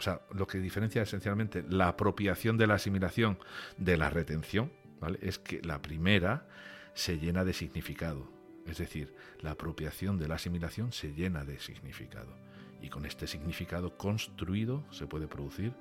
o 0.00 0.02
sea, 0.02 0.22
lo 0.32 0.46
que 0.46 0.56
diferencia 0.60 1.02
esencialmente 1.02 1.62
la 1.68 1.88
apropiación 1.88 2.56
de 2.56 2.66
la 2.66 2.76
asimilación 2.76 3.38
de 3.76 3.98
la 3.98 4.08
retención, 4.08 4.72
¿vale? 4.98 5.18
Es 5.20 5.38
que 5.38 5.60
la 5.60 5.82
primera 5.82 6.48
se 6.94 7.18
llena 7.18 7.44
de 7.44 7.52
significado. 7.52 8.26
Es 8.66 8.78
decir, 8.78 9.14
la 9.42 9.50
apropiación 9.50 10.16
de 10.16 10.26
la 10.26 10.36
asimilación 10.36 10.92
se 10.92 11.12
llena 11.12 11.44
de 11.44 11.60
significado. 11.60 12.34
Y 12.80 12.88
con 12.88 13.04
este 13.04 13.26
significado 13.26 13.98
construido 13.98 14.86
se 14.90 15.06
puede 15.06 15.28
producir 15.28 15.74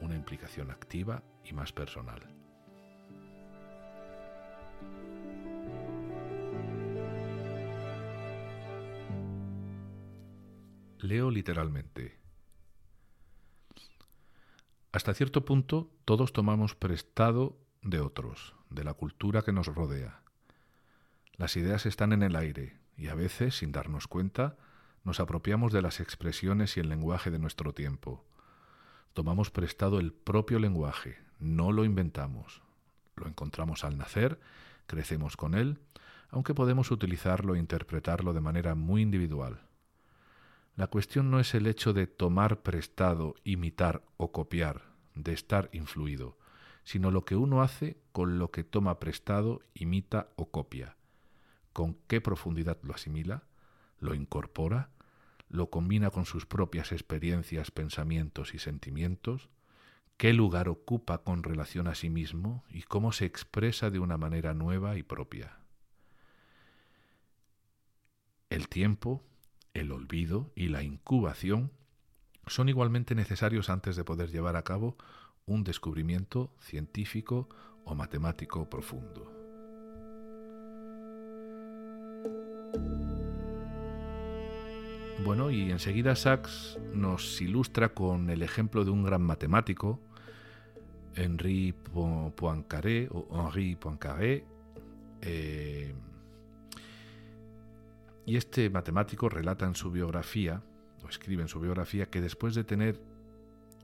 una 0.00 0.16
implicación 0.16 0.70
activa 0.70 1.22
y 1.44 1.52
más 1.52 1.70
personal. 1.70 2.22
Leo 11.00 11.30
literalmente. 11.30 12.17
Hasta 14.98 15.14
cierto 15.14 15.44
punto 15.44 15.92
todos 16.04 16.32
tomamos 16.32 16.74
prestado 16.74 17.56
de 17.82 18.00
otros, 18.00 18.56
de 18.68 18.82
la 18.82 18.94
cultura 18.94 19.42
que 19.42 19.52
nos 19.52 19.68
rodea. 19.68 20.22
Las 21.36 21.56
ideas 21.56 21.86
están 21.86 22.12
en 22.12 22.24
el 22.24 22.34
aire 22.34 22.80
y 22.96 23.06
a 23.06 23.14
veces, 23.14 23.58
sin 23.58 23.70
darnos 23.70 24.08
cuenta, 24.08 24.56
nos 25.04 25.20
apropiamos 25.20 25.72
de 25.72 25.82
las 25.82 26.00
expresiones 26.00 26.76
y 26.76 26.80
el 26.80 26.88
lenguaje 26.88 27.30
de 27.30 27.38
nuestro 27.38 27.72
tiempo. 27.72 28.24
Tomamos 29.12 29.52
prestado 29.52 30.00
el 30.00 30.12
propio 30.12 30.58
lenguaje, 30.58 31.20
no 31.38 31.70
lo 31.70 31.84
inventamos. 31.84 32.60
Lo 33.14 33.28
encontramos 33.28 33.84
al 33.84 33.98
nacer, 33.98 34.40
crecemos 34.88 35.36
con 35.36 35.54
él, 35.54 35.78
aunque 36.28 36.54
podemos 36.54 36.90
utilizarlo 36.90 37.54
e 37.54 37.60
interpretarlo 37.60 38.32
de 38.32 38.40
manera 38.40 38.74
muy 38.74 39.02
individual. 39.02 39.60
La 40.74 40.88
cuestión 40.88 41.30
no 41.30 41.38
es 41.38 41.54
el 41.54 41.68
hecho 41.68 41.92
de 41.92 42.08
tomar 42.08 42.62
prestado, 42.62 43.36
imitar 43.44 44.02
o 44.16 44.32
copiar, 44.32 44.87
de 45.22 45.32
estar 45.32 45.68
influido, 45.72 46.38
sino 46.84 47.10
lo 47.10 47.24
que 47.24 47.36
uno 47.36 47.62
hace 47.62 47.98
con 48.12 48.38
lo 48.38 48.50
que 48.50 48.64
toma 48.64 48.98
prestado, 48.98 49.60
imita 49.74 50.28
o 50.36 50.50
copia. 50.50 50.96
Con 51.72 51.94
qué 52.06 52.20
profundidad 52.20 52.78
lo 52.82 52.94
asimila, 52.94 53.44
lo 53.98 54.14
incorpora, 54.14 54.90
lo 55.48 55.70
combina 55.70 56.10
con 56.10 56.24
sus 56.24 56.46
propias 56.46 56.92
experiencias, 56.92 57.70
pensamientos 57.70 58.54
y 58.54 58.58
sentimientos, 58.58 59.48
qué 60.16 60.32
lugar 60.32 60.68
ocupa 60.68 61.18
con 61.18 61.42
relación 61.42 61.88
a 61.88 61.94
sí 61.94 62.10
mismo 62.10 62.64
y 62.68 62.82
cómo 62.82 63.12
se 63.12 63.24
expresa 63.24 63.90
de 63.90 63.98
una 63.98 64.16
manera 64.16 64.54
nueva 64.54 64.96
y 64.96 65.02
propia. 65.02 65.58
El 68.50 68.68
tiempo, 68.68 69.22
el 69.74 69.92
olvido 69.92 70.50
y 70.54 70.68
la 70.68 70.82
incubación 70.82 71.70
son 72.48 72.68
igualmente 72.68 73.14
necesarios 73.14 73.70
antes 73.70 73.96
de 73.96 74.04
poder 74.04 74.30
llevar 74.30 74.56
a 74.56 74.62
cabo 74.62 74.96
un 75.46 75.64
descubrimiento 75.64 76.50
científico 76.60 77.48
o 77.84 77.94
matemático 77.94 78.68
profundo. 78.68 79.32
Bueno, 85.24 85.50
y 85.50 85.70
enseguida 85.70 86.14
Sachs 86.14 86.78
nos 86.94 87.40
ilustra 87.40 87.88
con 87.92 88.30
el 88.30 88.42
ejemplo 88.42 88.84
de 88.84 88.90
un 88.90 89.02
gran 89.02 89.22
matemático, 89.22 90.00
Henri 91.14 91.74
Poincaré 92.36 93.08
Poincaré, 93.74 94.44
eh, 95.20 95.94
y 98.24 98.36
este 98.36 98.70
matemático 98.70 99.28
relata 99.28 99.66
en 99.66 99.74
su 99.74 99.90
biografía, 99.90 100.62
escribe 101.08 101.42
en 101.42 101.48
su 101.48 101.60
biografía, 101.60 102.06
que 102.06 102.20
después 102.20 102.54
de 102.54 102.64
tener 102.64 103.00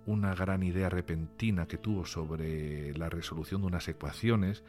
una 0.07 0.35
gran 0.35 0.63
idea 0.63 0.89
repentina 0.89 1.67
que 1.67 1.79
tuvo 1.79 2.05
sobre 2.05 2.97
la 2.97 3.09
resolución 3.09 3.63
de 3.63 3.69
unas 3.69 3.89
ecuaciones 3.89 4.63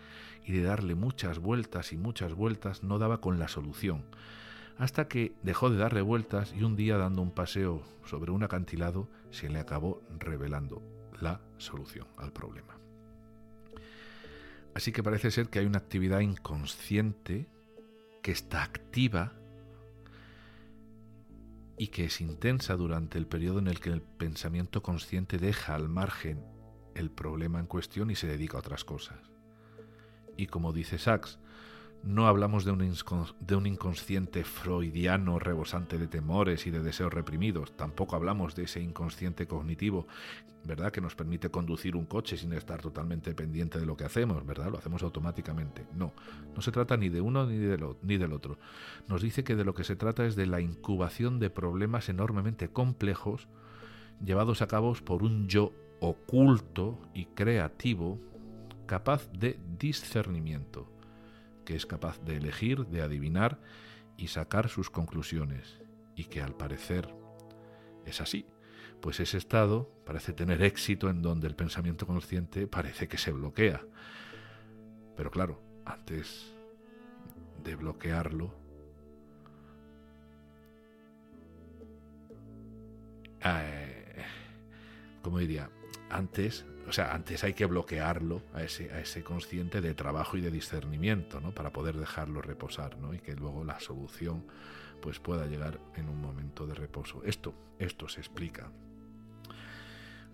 y 0.46 0.54
de 0.54 0.64
darle 0.64 0.96
muchas 0.96 1.40
vueltas 1.40 1.92
y 1.92 1.98
muchas 1.98 2.34
vueltas, 2.34 2.84
no 2.84 3.00
daba 3.00 3.20
con 3.20 3.40
la 3.40 3.48
solución. 3.48 4.06
Hasta 4.78 5.08
que 5.08 5.34
dejó 5.44 5.70
de 5.70 5.78
darle 5.78 6.02
vueltas 6.02 6.54
y 6.54 6.64
un 6.64 6.76
día 6.76 6.98
dando 6.98 7.22
un 7.22 7.32
paseo 7.32 7.84
sobre 8.06 8.32
un 8.32 8.44
acantilado 8.44 9.08
se 9.32 9.50
le 9.50 9.60
acabó 9.60 10.02
revelando 10.20 10.82
la 11.22 11.42
solución 11.58 12.08
al 12.18 12.32
problema. 12.32 12.78
Así 14.74 14.92
que 14.92 15.04
parece 15.04 15.32
ser 15.32 15.48
que 15.48 15.60
hay 15.60 15.66
una 15.66 15.78
actividad 15.78 16.20
inconsciente 16.20 17.48
que 18.22 18.32
está 18.32 18.64
activa 18.64 19.34
y 21.78 21.88
que 21.88 22.06
es 22.06 22.22
intensa 22.22 22.76
durante 22.76 23.18
el 23.18 23.28
periodo 23.28 23.60
en 23.60 23.68
el 23.68 23.80
que 23.80 23.90
el 23.90 24.02
pensamiento 24.02 24.82
consciente 24.82 25.38
deja 25.38 25.76
al 25.76 25.90
margen 25.90 26.44
el 26.96 27.12
problema 27.12 27.60
en 27.60 27.66
cuestión 27.66 28.10
y 28.10 28.16
se 28.16 28.28
dedica 28.28 28.58
a 28.58 28.62
otras 28.62 28.86
cosas. 28.86 29.20
Y 30.38 30.48
como 30.48 30.74
dice 30.74 30.98
Sachs, 30.98 31.40
no 32.06 32.28
hablamos 32.28 32.66
de 32.66 32.72
un, 32.72 32.94
de 33.40 33.56
un, 33.56 33.66
inconsciente 33.66 34.44
freudiano 34.44 35.40
rebosante 35.40 35.98
de 35.98 36.08
temores 36.08 36.68
y 36.68 36.72
de 36.72 36.84
deseos 36.84 37.12
reprimidos, 37.12 37.76
tampoco 37.76 38.16
hablamos 38.16 38.56
de 38.56 38.64
ese 38.64 38.80
inconsciente 38.80 39.48
cognitivo, 39.48 40.08
¿verdad? 40.64 40.92
Que 40.92 41.02
nos 41.02 41.16
permite 41.16 41.50
conducir 41.50 41.96
un 41.96 42.06
coche 42.06 42.38
sin 42.38 42.54
estar 42.54 42.80
totalmente 42.80 43.34
pendiente 43.34 43.80
de 43.80 43.88
lo 43.88 43.98
que 43.98 44.04
hacemos, 44.04 44.46
¿verdad? 44.46 44.72
Lo 44.72 44.78
hacemos 44.78 45.02
automáticamente. 45.02 45.88
No, 45.96 46.14
no 46.56 46.62
se 46.62 46.72
trata 46.72 46.96
ni 46.96 47.10
de 47.10 47.22
uno 47.22 47.48
ni, 47.48 47.58
ni 47.58 48.18
del 48.18 48.34
otro. 48.34 48.60
Nos 49.08 49.24
dice 49.24 49.44
que 49.44 49.56
de 49.56 49.66
lo 49.66 49.74
que 49.74 49.84
se 49.84 49.96
trata 49.96 50.26
es 50.26 50.36
de 50.36 50.46
la 50.46 50.62
incubación 50.62 51.40
de 51.40 51.50
problemas 51.50 52.08
enormemente 52.10 52.70
complejos 52.70 53.48
llevados 54.24 54.62
a 54.62 54.68
cabo 54.68 54.94
por 54.94 55.24
un 55.24 55.48
yo 55.48 55.74
oculto 56.00 57.00
y 57.16 57.26
creativo 57.26 58.20
capaz 58.86 59.32
de 59.32 59.60
discernimiento 59.80 60.95
que 61.66 61.76
es 61.76 61.86
capaz 61.86 62.20
de 62.22 62.38
elegir, 62.38 62.86
de 62.88 63.02
adivinar 63.02 63.60
y 64.18 64.28
sacar 64.28 64.70
sus 64.70 64.90
conclusiones, 64.90 65.82
y 66.16 66.26
que 66.26 66.42
al 66.42 66.56
parecer 66.56 67.14
es 68.06 68.22
así, 68.22 68.46
pues 69.02 69.20
ese 69.20 69.38
estado 69.38 69.92
parece 70.06 70.34
tener 70.34 70.62
éxito 70.64 71.10
en 71.10 71.22
donde 71.22 71.48
el 71.48 71.56
pensamiento 71.56 72.08
consciente 72.08 72.68
parece 72.68 73.08
que 73.08 73.18
se 73.18 73.32
bloquea. 73.32 73.82
Pero 75.18 75.32
claro, 75.32 75.62
antes 75.86 76.54
de 77.64 77.76
bloquearlo, 77.76 78.54
eh, 83.44 84.26
diría, 85.40 85.70
antes 86.10 86.66
o 86.88 86.92
sea, 86.92 87.14
antes 87.14 87.44
hay 87.44 87.54
que 87.54 87.66
bloquearlo 87.66 88.42
a 88.54 88.64
ese, 88.64 88.92
a 88.92 89.00
ese 89.00 89.24
consciente 89.24 89.82
de 89.82 89.94
trabajo 89.94 90.38
y 90.38 90.42
de 90.42 90.52
discernimiento, 90.52 91.40
¿no? 91.40 91.54
Para 91.54 91.72
poder 91.72 91.98
dejarlo 91.98 92.42
reposar, 92.42 92.98
¿no? 92.98 93.14
Y 93.14 93.20
que 93.20 93.36
luego 93.36 93.64
la 93.64 93.80
solución 93.80 94.46
pues 95.02 95.20
pueda 95.20 95.46
llegar 95.46 95.80
en 95.96 96.10
un 96.10 96.22
momento 96.22 96.66
de 96.66 96.74
reposo. 96.74 97.24
Esto, 97.24 97.54
esto 97.80 98.08
se 98.08 98.20
explica. 98.22 98.72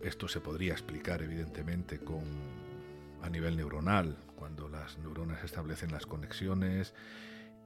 Esto 0.02 0.28
se 0.28 0.42
podría 0.42 0.74
explicar 0.74 1.22
evidentemente 1.22 2.00
con 2.00 2.24
a 3.22 3.30
nivel 3.30 3.56
neuronal, 3.56 4.18
cuando 4.36 4.68
las 4.68 4.98
neuronas 4.98 5.44
establecen 5.44 5.92
las 5.92 6.08
conexiones 6.08 6.96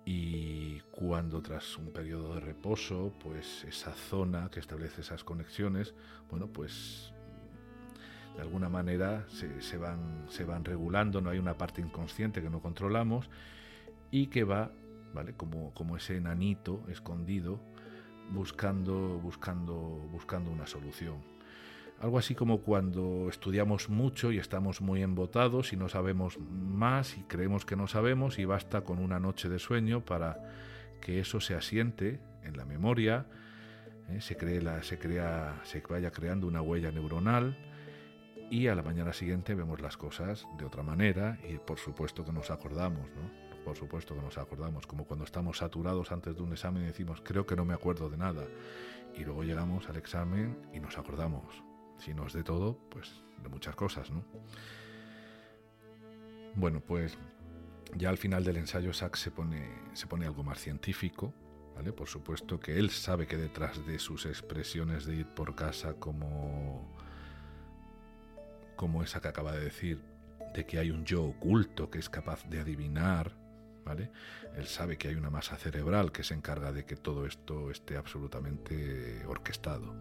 y 0.04 0.82
cuando 0.92 1.42
tras 1.42 1.78
un 1.78 1.92
periodo 1.92 2.36
de 2.36 2.42
reposo, 2.42 3.14
pues 3.24 3.64
esa 3.64 3.94
zona 3.94 4.50
que 4.52 4.60
establece 4.60 5.02
esas 5.02 5.24
conexiones, 5.24 5.96
bueno, 6.30 6.48
pues 6.48 7.15
de 8.36 8.42
alguna 8.42 8.70
manera 8.70 9.26
se, 9.30 9.78
van, 9.78 10.26
se 10.30 10.44
van 10.44 10.66
regulando, 10.66 11.22
no 11.22 11.30
hay 11.30 11.40
una 11.40 11.58
parte 11.58 11.82
inconsciente 11.82 12.42
que 12.42 12.50
no 12.50 12.60
controlamos 12.60 13.30
y 14.12 14.28
que 14.28 14.44
va, 14.44 14.72
¿vale? 15.14 15.34
Como, 15.34 15.74
como 15.74 15.96
ese 15.96 16.18
enanito 16.18 16.84
escondido 16.90 17.60
buscando, 18.32 19.20
buscando, 19.20 19.74
buscando 20.12 20.52
una 20.52 20.68
solución. 20.68 21.16
Algo 22.02 22.18
así 22.18 22.36
como 22.36 22.60
cuando 22.60 23.30
estudiamos 23.30 23.90
mucho 23.90 24.32
y 24.32 24.38
estamos 24.38 24.82
muy 24.82 25.02
embotados 25.02 25.72
y 25.72 25.78
no 25.78 25.88
sabemos 25.88 26.38
más 26.40 27.18
y 27.18 27.22
creemos 27.22 27.66
que 27.66 27.78
no 27.78 27.88
sabemos 27.88 28.38
y 28.38 28.44
basta 28.44 28.82
con 28.82 29.00
una 29.00 29.20
noche 29.20 29.48
de 29.48 29.60
sueño 29.60 30.04
para 30.04 30.38
que 31.02 31.20
eso 31.20 31.40
se 31.40 31.56
asiente 31.56 32.20
en 32.44 32.58
la 32.58 32.66
memoria, 32.66 33.26
¿eh? 34.10 34.20
se, 34.20 34.36
cree 34.36 34.62
la, 34.62 34.84
se, 34.84 35.00
crea, 35.00 35.62
se 35.64 35.82
vaya 35.82 36.12
creando 36.12 36.48
una 36.48 36.62
huella 36.62 36.92
neuronal 36.92 37.58
y 38.50 38.68
a 38.68 38.76
la 38.76 38.84
mañana 38.84 39.14
siguiente 39.14 39.56
vemos 39.56 39.82
las 39.82 39.98
cosas 39.98 40.48
de 40.58 40.66
otra 40.66 40.84
manera 40.84 41.40
y 41.48 41.58
por 41.58 41.80
supuesto 41.80 42.24
que 42.24 42.32
nos 42.32 42.52
acordamos, 42.52 43.10
¿no? 43.16 43.46
Por 43.64 43.76
supuesto 43.76 44.14
que 44.14 44.22
nos 44.22 44.38
acordamos, 44.38 44.86
como 44.86 45.06
cuando 45.06 45.26
estamos 45.26 45.58
saturados 45.58 46.12
antes 46.12 46.36
de 46.36 46.44
un 46.44 46.52
examen 46.52 46.84
y 46.84 46.88
decimos, 46.88 47.22
creo 47.24 47.48
que 47.48 47.56
no 47.56 47.66
me 47.66 47.74
acuerdo 47.74 48.10
de 48.10 48.18
nada. 48.18 48.44
Y 49.18 49.24
luego 49.24 49.44
llegamos 49.44 49.90
al 49.90 49.98
examen 49.98 50.58
y 50.72 50.80
nos 50.80 51.00
acordamos. 51.00 51.64
Si 51.98 52.14
no 52.14 52.28
es 52.28 52.34
de 52.34 52.44
todo, 52.44 52.78
pues 52.90 53.24
de 53.42 53.50
muchas 53.50 53.76
cosas, 53.76 54.12
¿no? 54.12 54.24
Bueno, 56.54 56.80
pues 56.80 57.18
ya 57.96 58.10
al 58.10 58.18
final 58.18 58.44
del 58.44 58.58
ensayo 58.58 58.94
Sachs 58.94 59.20
se 59.20 59.32
pone, 59.32 59.68
se 59.94 60.06
pone 60.06 60.26
algo 60.28 60.44
más 60.44 60.60
científico, 60.60 61.34
¿vale? 61.76 61.92
Por 61.92 62.08
supuesto 62.08 62.60
que 62.60 62.78
él 62.78 62.92
sabe 62.92 63.26
que 63.26 63.38
detrás 63.38 63.86
de 63.86 63.98
sus 63.98 64.28
expresiones 64.28 65.06
de 65.06 65.16
ir 65.16 65.28
por 65.28 65.56
casa 65.56 65.96
como, 65.96 66.96
como 68.76 69.04
esa 69.04 69.22
que 69.22 69.28
acaba 69.28 69.52
de 69.52 69.64
decir, 69.64 70.02
de 70.54 70.66
que 70.66 70.80
hay 70.80 70.92
un 70.92 71.06
yo 71.06 71.24
oculto 71.24 71.90
que 71.90 72.00
es 72.00 72.10
capaz 72.10 72.48
de 72.50 72.60
adivinar, 72.60 73.32
¿vale? 73.84 74.12
Él 74.56 74.66
sabe 74.68 74.98
que 74.98 75.10
hay 75.10 75.16
una 75.16 75.30
masa 75.30 75.58
cerebral 75.58 76.12
que 76.12 76.24
se 76.24 76.34
encarga 76.34 76.72
de 76.72 76.86
que 76.86 76.96
todo 76.96 77.26
esto 77.26 77.72
esté 77.72 77.98
absolutamente 77.98 79.26
orquestado. 79.28 79.94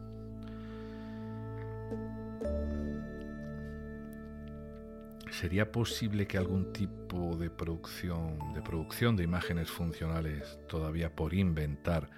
¿Sería 5.31 5.73
posible 5.73 6.29
que 6.29 6.39
algún 6.39 6.73
tipo 6.73 7.37
de 7.37 7.51
producción, 7.51 8.55
de 8.55 8.63
producción 8.63 9.17
de 9.17 9.25
imágenes 9.25 9.69
funcionales 9.69 10.61
todavía 10.69 11.15
por 11.15 11.35
inventar 11.35 12.09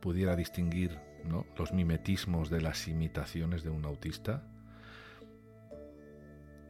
pudiera 0.00 0.36
distinguir 0.36 0.96
los 1.56 1.72
mimetismos 1.72 2.50
de 2.50 2.60
las 2.60 2.86
imitaciones 2.86 3.64
de 3.64 3.70
un 3.70 3.84
autista? 3.84 4.44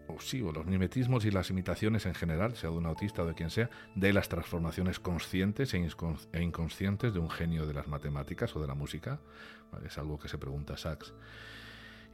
O 0.09 0.21
sí, 0.21 0.43
o 0.43 0.53
los 0.53 0.67
mimetismos 0.67 1.25
y 1.25 1.31
las 1.31 1.51
imitaciones 1.51 2.07
en 2.07 2.15
general, 2.15 2.57
sea 2.57 2.71
de 2.71 2.77
un 2.77 2.87
autista 2.87 3.23
o 3.23 3.27
de 3.27 3.35
quien 3.35 3.51
sea, 3.51 3.71
de 3.95 4.13
las 4.13 4.29
transformaciones 4.29 4.99
conscientes 4.99 5.75
e, 5.75 5.89
e 6.33 6.43
inconscientes 6.43 7.15
de 7.15 7.19
un 7.19 7.31
genio 7.31 7.67
de 7.67 7.75
las 7.75 7.89
matemáticas 7.89 8.55
o 8.57 8.61
de 8.61 8.67
la 8.67 8.75
música. 8.75 9.21
Es 9.87 9.99
algo 9.99 10.19
que 10.19 10.29
se 10.29 10.39
pregunta 10.39 10.77
Sachs. 10.77 11.15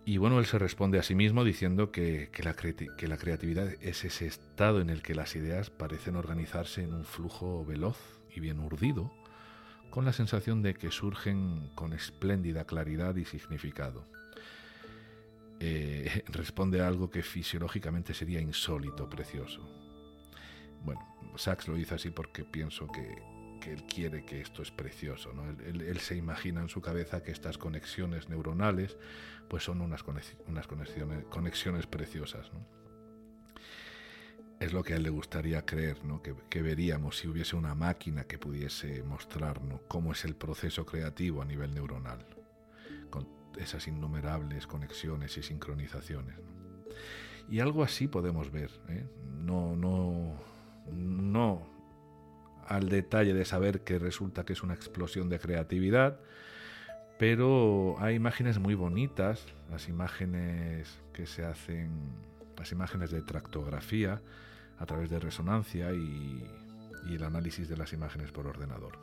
Y 0.09 0.17
bueno, 0.17 0.39
él 0.39 0.47
se 0.47 0.59
responde 0.59 0.99
a 0.99 1.03
sí 1.03 1.15
mismo 1.15 1.45
diciendo 1.45 1.93
que, 1.93 2.31
la 2.43 2.55
que, 2.55 3.09
la, 3.09 3.19
creatividad 3.19 3.69
es 3.83 4.07
ese 4.07 4.27
estado 4.27 4.81
en 4.81 4.89
el 4.89 5.03
que 5.03 5.15
las 5.15 5.37
ideas 5.37 5.69
parecen 5.69 6.17
organizarse 6.17 6.83
en 6.83 6.95
un 6.95 7.05
flujo 7.05 7.63
veloz 7.67 7.99
y 8.35 8.41
bien 8.41 8.59
urdido, 8.59 9.13
con 9.91 10.07
la 10.07 10.15
sensación 10.15 10.63
de 10.63 10.73
que 10.73 10.91
surgen 10.91 11.71
con 11.75 11.93
espléndida 11.93 12.65
claridad 12.65 13.17
y 13.17 13.27
significado. 13.27 14.07
Eh, 15.61 16.23
responde 16.29 16.81
a 16.81 16.89
algo 16.89 17.11
que 17.11 17.23
fisiológicamente 17.23 18.15
sería 18.15 18.41
insólito, 18.41 19.09
precioso. 19.09 19.61
Bueno, 20.85 21.01
Sachs 21.37 21.69
lo 21.69 21.75
dice 21.75 21.95
así 21.97 22.11
porque 22.11 22.45
pienso 22.45 22.87
que, 22.89 23.39
él 23.69 23.85
quiere 23.85 24.25
que 24.25 24.41
esto 24.41 24.63
es 24.63 24.71
precioso. 24.71 25.31
¿no? 25.35 25.45
Él, 25.51 25.99
se 26.01 26.17
imagina 26.17 26.63
en 26.63 26.71
su 26.71 26.81
cabeza 26.81 27.23
que 27.23 27.33
estas 27.33 27.59
conexiones 27.59 28.31
neuronales 28.31 28.97
pues 29.47 29.63
son 29.63 29.83
unas, 29.83 30.03
conexiones, 30.03 31.87
preciosas. 31.87 32.51
Es 34.59 34.73
lo 34.73 34.83
que 34.83 34.95
a 34.95 34.97
él 34.97 35.03
le 35.03 35.11
gustaría 35.11 35.67
creer, 35.67 36.03
¿no? 36.03 36.23
que, 36.23 36.35
que, 36.49 36.63
veríamos 36.63 37.19
si 37.19 37.29
hubiese 37.29 37.57
una 37.57 37.75
máquina 37.75 38.25
que 38.25 38.39
pudiese 38.39 39.03
mostrarnos 39.03 39.83
cómo 39.87 40.13
es 40.13 40.25
el 40.25 40.35
proceso 40.35 40.87
creativo 40.87 41.43
a 41.43 41.45
nivel 41.45 41.75
neuronal, 41.75 42.25
esas 43.59 43.87
innumerables 43.89 44.67
conexiones 44.67 45.37
y 45.37 45.43
sincronizaciones. 45.43 46.37
Y 47.51 47.61
algo 47.61 47.83
así 47.83 48.09
podemos 48.09 48.51
ver. 48.51 48.71
¿eh? 48.89 49.07
No, 49.39 49.75
no, 49.77 50.35
no 50.93 51.79
al 52.69 52.91
detalle 52.91 53.33
de 53.33 53.45
saber 53.47 53.81
que 53.81 53.99
resulta 53.99 54.45
que 54.45 54.53
es 54.53 54.63
una 54.63 54.75
explosión 54.75 55.31
de 55.31 55.39
creatividad, 55.39 56.21
pero 57.19 57.97
hay 57.99 58.15
imágenes 58.15 58.59
muy 58.59 58.75
bonitas, 58.75 59.45
las 59.71 59.89
imágenes 59.89 60.99
que 61.15 61.27
se 61.27 61.45
hacen, 61.45 61.91
las 62.57 62.71
imágenes 62.71 63.11
de 63.11 63.23
tractografía 63.23 64.21
a 64.79 64.87
través 64.87 65.11
de 65.11 65.19
resonancia 65.19 65.93
y, 65.93 66.47
el 67.09 67.25
análisis 67.25 67.71
de 67.71 67.77
las 67.77 67.95
imágenes 67.95 68.31
por 68.33 68.47
ordenador. 68.47 68.99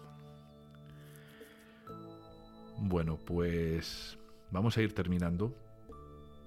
Bueno, 2.78 3.18
pues 3.18 4.16
vamos 4.52 4.78
a 4.78 4.82
ir 4.82 4.94
terminando 4.94 5.56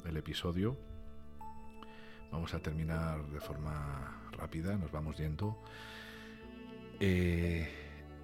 el 0.05 0.17
episodio. 0.17 0.77
Vamos 2.31 2.53
a 2.55 2.61
terminar 2.61 3.25
de 3.29 3.41
forma 3.41 4.31
rápida, 4.33 4.77
nos 4.77 4.93
vamos 4.93 5.17
yendo. 5.17 5.59
Eh, 7.01 7.69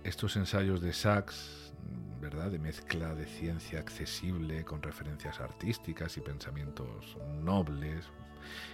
estos 0.04 0.36
ensayos 0.36 0.80
de 0.80 0.92
Sachs, 0.92 1.72
¿verdad? 2.20 2.50
De 2.50 2.58
mezcla 2.58 3.14
de 3.14 3.26
ciencia 3.26 3.78
accesible 3.78 4.64
con 4.64 4.82
referencias 4.82 5.40
artísticas 5.40 6.16
y 6.16 6.20
pensamientos 6.20 7.16
nobles 7.42 8.06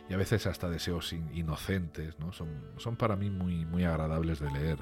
y 0.08 0.14
a 0.14 0.16
veces 0.16 0.46
hasta 0.46 0.68
deseos 0.68 1.12
inocentes, 1.12 2.18
¿no? 2.18 2.32
Son, 2.32 2.48
son 2.78 2.96
para 2.96 3.16
mí 3.16 3.30
muy, 3.30 3.64
muy 3.64 3.84
agradables 3.84 4.40
de 4.40 4.50
leer. 4.50 4.78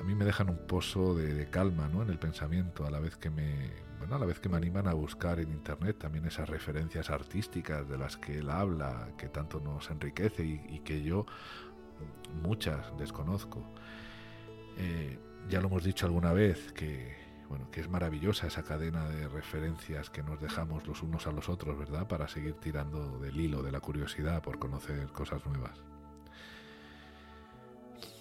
A 0.00 0.04
mí 0.04 0.14
me 0.14 0.24
dejan 0.24 0.50
un 0.50 0.66
pozo 0.66 1.14
de, 1.14 1.48
calma 1.48 1.88
¿no? 1.88 2.02
en 2.02 2.10
el 2.10 2.18
pensamiento, 2.18 2.86
a 2.86 2.90
la 2.90 3.00
vez 3.00 3.16
que 3.16 3.30
me, 3.30 3.70
bueno, 3.98 4.16
a 4.16 4.18
la 4.18 4.26
vez 4.26 4.40
que 4.40 4.48
me 4.48 4.56
animan 4.56 4.86
a 4.86 4.92
buscar 4.92 5.40
en 5.40 5.50
internet 5.50 5.98
también 5.98 6.26
esas 6.26 6.48
referencias 6.48 7.10
artísticas 7.10 7.88
de 7.88 7.96
las 7.96 8.16
que 8.16 8.38
él 8.38 8.50
habla, 8.50 9.08
que 9.16 9.28
tanto 9.28 9.60
nos 9.60 9.90
enriquece 9.90 10.44
y 10.44 10.80
que 10.80 11.02
yo 11.02 11.26
muchas 12.42 12.96
desconozco. 12.98 13.64
Eh, 14.76 15.18
ya 15.48 15.60
lo 15.60 15.68
hemos 15.68 15.84
dicho 15.84 16.06
alguna 16.06 16.32
vez 16.32 16.72
que 16.72 17.24
bueno, 17.48 17.70
que 17.70 17.80
es 17.80 17.88
maravillosa 17.88 18.46
esa 18.46 18.62
cadena 18.62 19.08
de 19.08 19.28
referencias 19.28 20.10
que 20.10 20.22
nos 20.22 20.40
dejamos 20.40 20.86
los 20.86 21.02
unos 21.02 21.26
a 21.26 21.32
los 21.32 21.48
otros, 21.48 21.78
¿verdad? 21.78 22.08
Para 22.08 22.26
seguir 22.28 22.54
tirando 22.54 23.18
del 23.18 23.38
hilo 23.38 23.62
de 23.62 23.70
la 23.70 23.80
curiosidad 23.80 24.42
por 24.42 24.58
conocer 24.58 25.06
cosas 25.08 25.44
nuevas. 25.46 25.78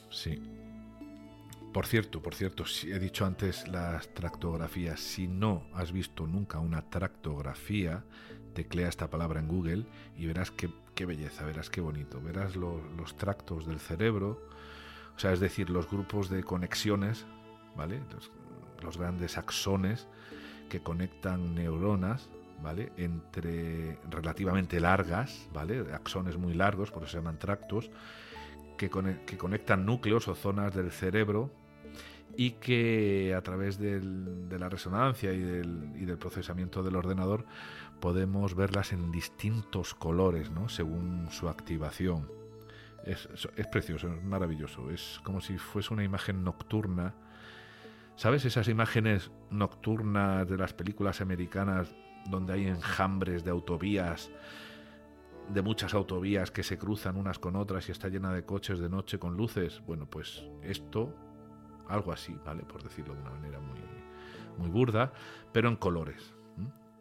Sí. 0.10 0.42
Por 1.74 1.88
cierto, 1.88 2.22
por 2.22 2.36
cierto, 2.36 2.66
he 2.84 3.00
dicho 3.00 3.26
antes 3.26 3.68
las 3.68 4.14
tractografías. 4.14 5.00
Si 5.00 5.28
no 5.28 5.64
has 5.74 5.92
visto 5.92 6.28
nunca 6.28 6.60
una 6.60 6.88
tractografía, 6.88 8.04
teclea 8.54 8.88
esta 8.88 9.10
palabra 9.10 9.40
en 9.40 9.48
Google 9.48 9.88
y 10.16 10.28
verás 10.28 10.52
qué, 10.52 10.70
belleza, 11.06 11.44
verás 11.46 11.72
qué 11.72 11.82
bonito. 11.82 12.22
Verás 12.22 12.56
los 12.56 13.18
tractos 13.18 13.66
del 13.66 13.80
cerebro, 13.80 14.40
o 15.16 15.20
sea, 15.20 15.34
es 15.34 15.40
decir, 15.40 15.72
los 15.72 15.90
grupos 15.90 16.30
de 16.30 16.44
conexiones, 16.44 17.26
¿vale? 17.76 18.02
Los, 18.84 18.98
grandes 19.00 19.40
axones 19.40 20.08
que 20.70 20.84
conectan 20.84 21.56
neuronas, 21.56 22.30
¿vale? 22.62 22.92
Entre 22.98 23.98
relativamente 24.12 24.80
largas, 24.80 25.50
¿vale? 25.52 25.92
Axones 25.92 26.38
muy 26.38 26.54
largos, 26.54 26.92
por 26.92 27.02
eso 27.02 27.14
se 27.14 27.18
llaman 27.18 27.40
tractos, 27.40 27.90
que 28.78 28.92
conectan 28.92 29.88
núcleos 29.88 30.28
o 30.28 30.36
zonas 30.36 30.76
del 30.76 30.92
cerebro 30.92 31.63
y 32.36 32.52
que 32.52 33.36
a 33.36 33.42
través 33.42 33.78
de 33.78 34.02
la 34.58 34.70
resonancia 34.70 35.34
y 35.34 35.40
del, 35.40 36.18
procesamiento 36.18 36.84
del 36.84 36.96
ordenador 36.96 37.46
podemos 38.00 38.56
verlas 38.56 38.92
en 38.94 39.12
distintos 39.12 39.94
colores, 39.94 40.52
¿no? 40.52 40.70
según 40.70 41.28
su 41.32 41.48
activación. 41.50 42.32
Es, 43.06 43.28
precioso, 43.72 44.08
es 44.14 44.24
maravilloso. 44.24 44.90
Es 44.90 45.20
como 45.24 45.42
si 45.42 45.58
fuese 45.58 45.94
una 45.94 46.04
imagen 46.04 46.44
nocturna. 46.44 47.14
¿Sabes 48.16 48.46
esas 48.46 48.68
imágenes 48.68 49.32
nocturnas 49.50 50.48
de 50.48 50.58
las 50.58 50.74
películas 50.74 51.20
americanas 51.22 51.94
donde 52.30 52.54
hay 52.54 52.68
enjambres 52.68 53.44
de 53.44 53.52
autovías, 53.52 54.32
de 55.50 55.62
muchas 55.62 55.94
autovías 55.94 56.52
que 56.52 56.64
se 56.64 56.78
cruzan 56.78 57.18
unas 57.18 57.40
con 57.40 57.58
otras 57.58 57.90
y 57.90 57.92
está 57.92 58.08
llena 58.08 58.34
de 58.34 58.46
coches 58.46 58.80
de 58.80 58.90
noche 58.90 59.20
con 59.20 59.36
luces? 59.36 59.82
Bueno, 59.86 60.10
pues 60.10 60.46
esto 60.62 61.14
algo 61.94 62.12
así, 62.12 62.36
¿vale? 62.46 62.64
Por 62.64 62.84
decirlo 62.84 63.14
de 63.14 63.22
una 63.22 63.32
manera 63.32 63.60
muy, 63.60 63.80
muy 64.58 64.70
burda, 64.70 65.14
pero 65.52 65.70
en 65.70 65.76
colores. 65.76 66.34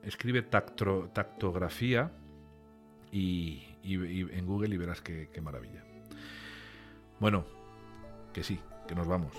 Escribe 0.03 0.43
tactografía 0.43 2.11
y, 3.11 3.63
en 3.85 4.47
Google 4.47 4.75
y 4.75 4.79
verás 4.79 5.01
qué, 5.01 5.31
qué 5.33 5.41
maravilla. 5.41 5.85
Bueno, 7.21 7.45
que 8.33 8.43
sí, 8.43 8.61
que 8.89 8.95
nos 8.95 9.07
vamos. 9.07 9.33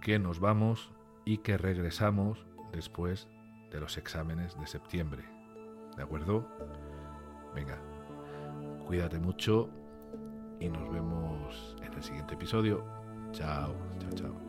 Que 0.00 0.18
nos 0.18 0.38
vamos 0.38 0.92
y 1.24 1.38
que 1.38 1.58
regresamos 1.58 2.46
después 2.72 3.28
de 3.70 3.80
los 3.80 3.98
exámenes 3.98 4.58
de 4.58 4.66
septiembre. 4.66 5.24
¿De 5.96 6.02
acuerdo? 6.02 6.48
Venga, 7.54 7.78
cuídate 8.86 9.18
mucho 9.18 9.68
y 10.60 10.68
nos 10.68 10.90
vemos 10.92 11.76
en 11.82 11.92
el 11.92 12.02
siguiente 12.02 12.34
episodio. 12.34 12.95
Chao, 13.36 13.74
chao, 14.00 14.10
chao. 14.16 14.45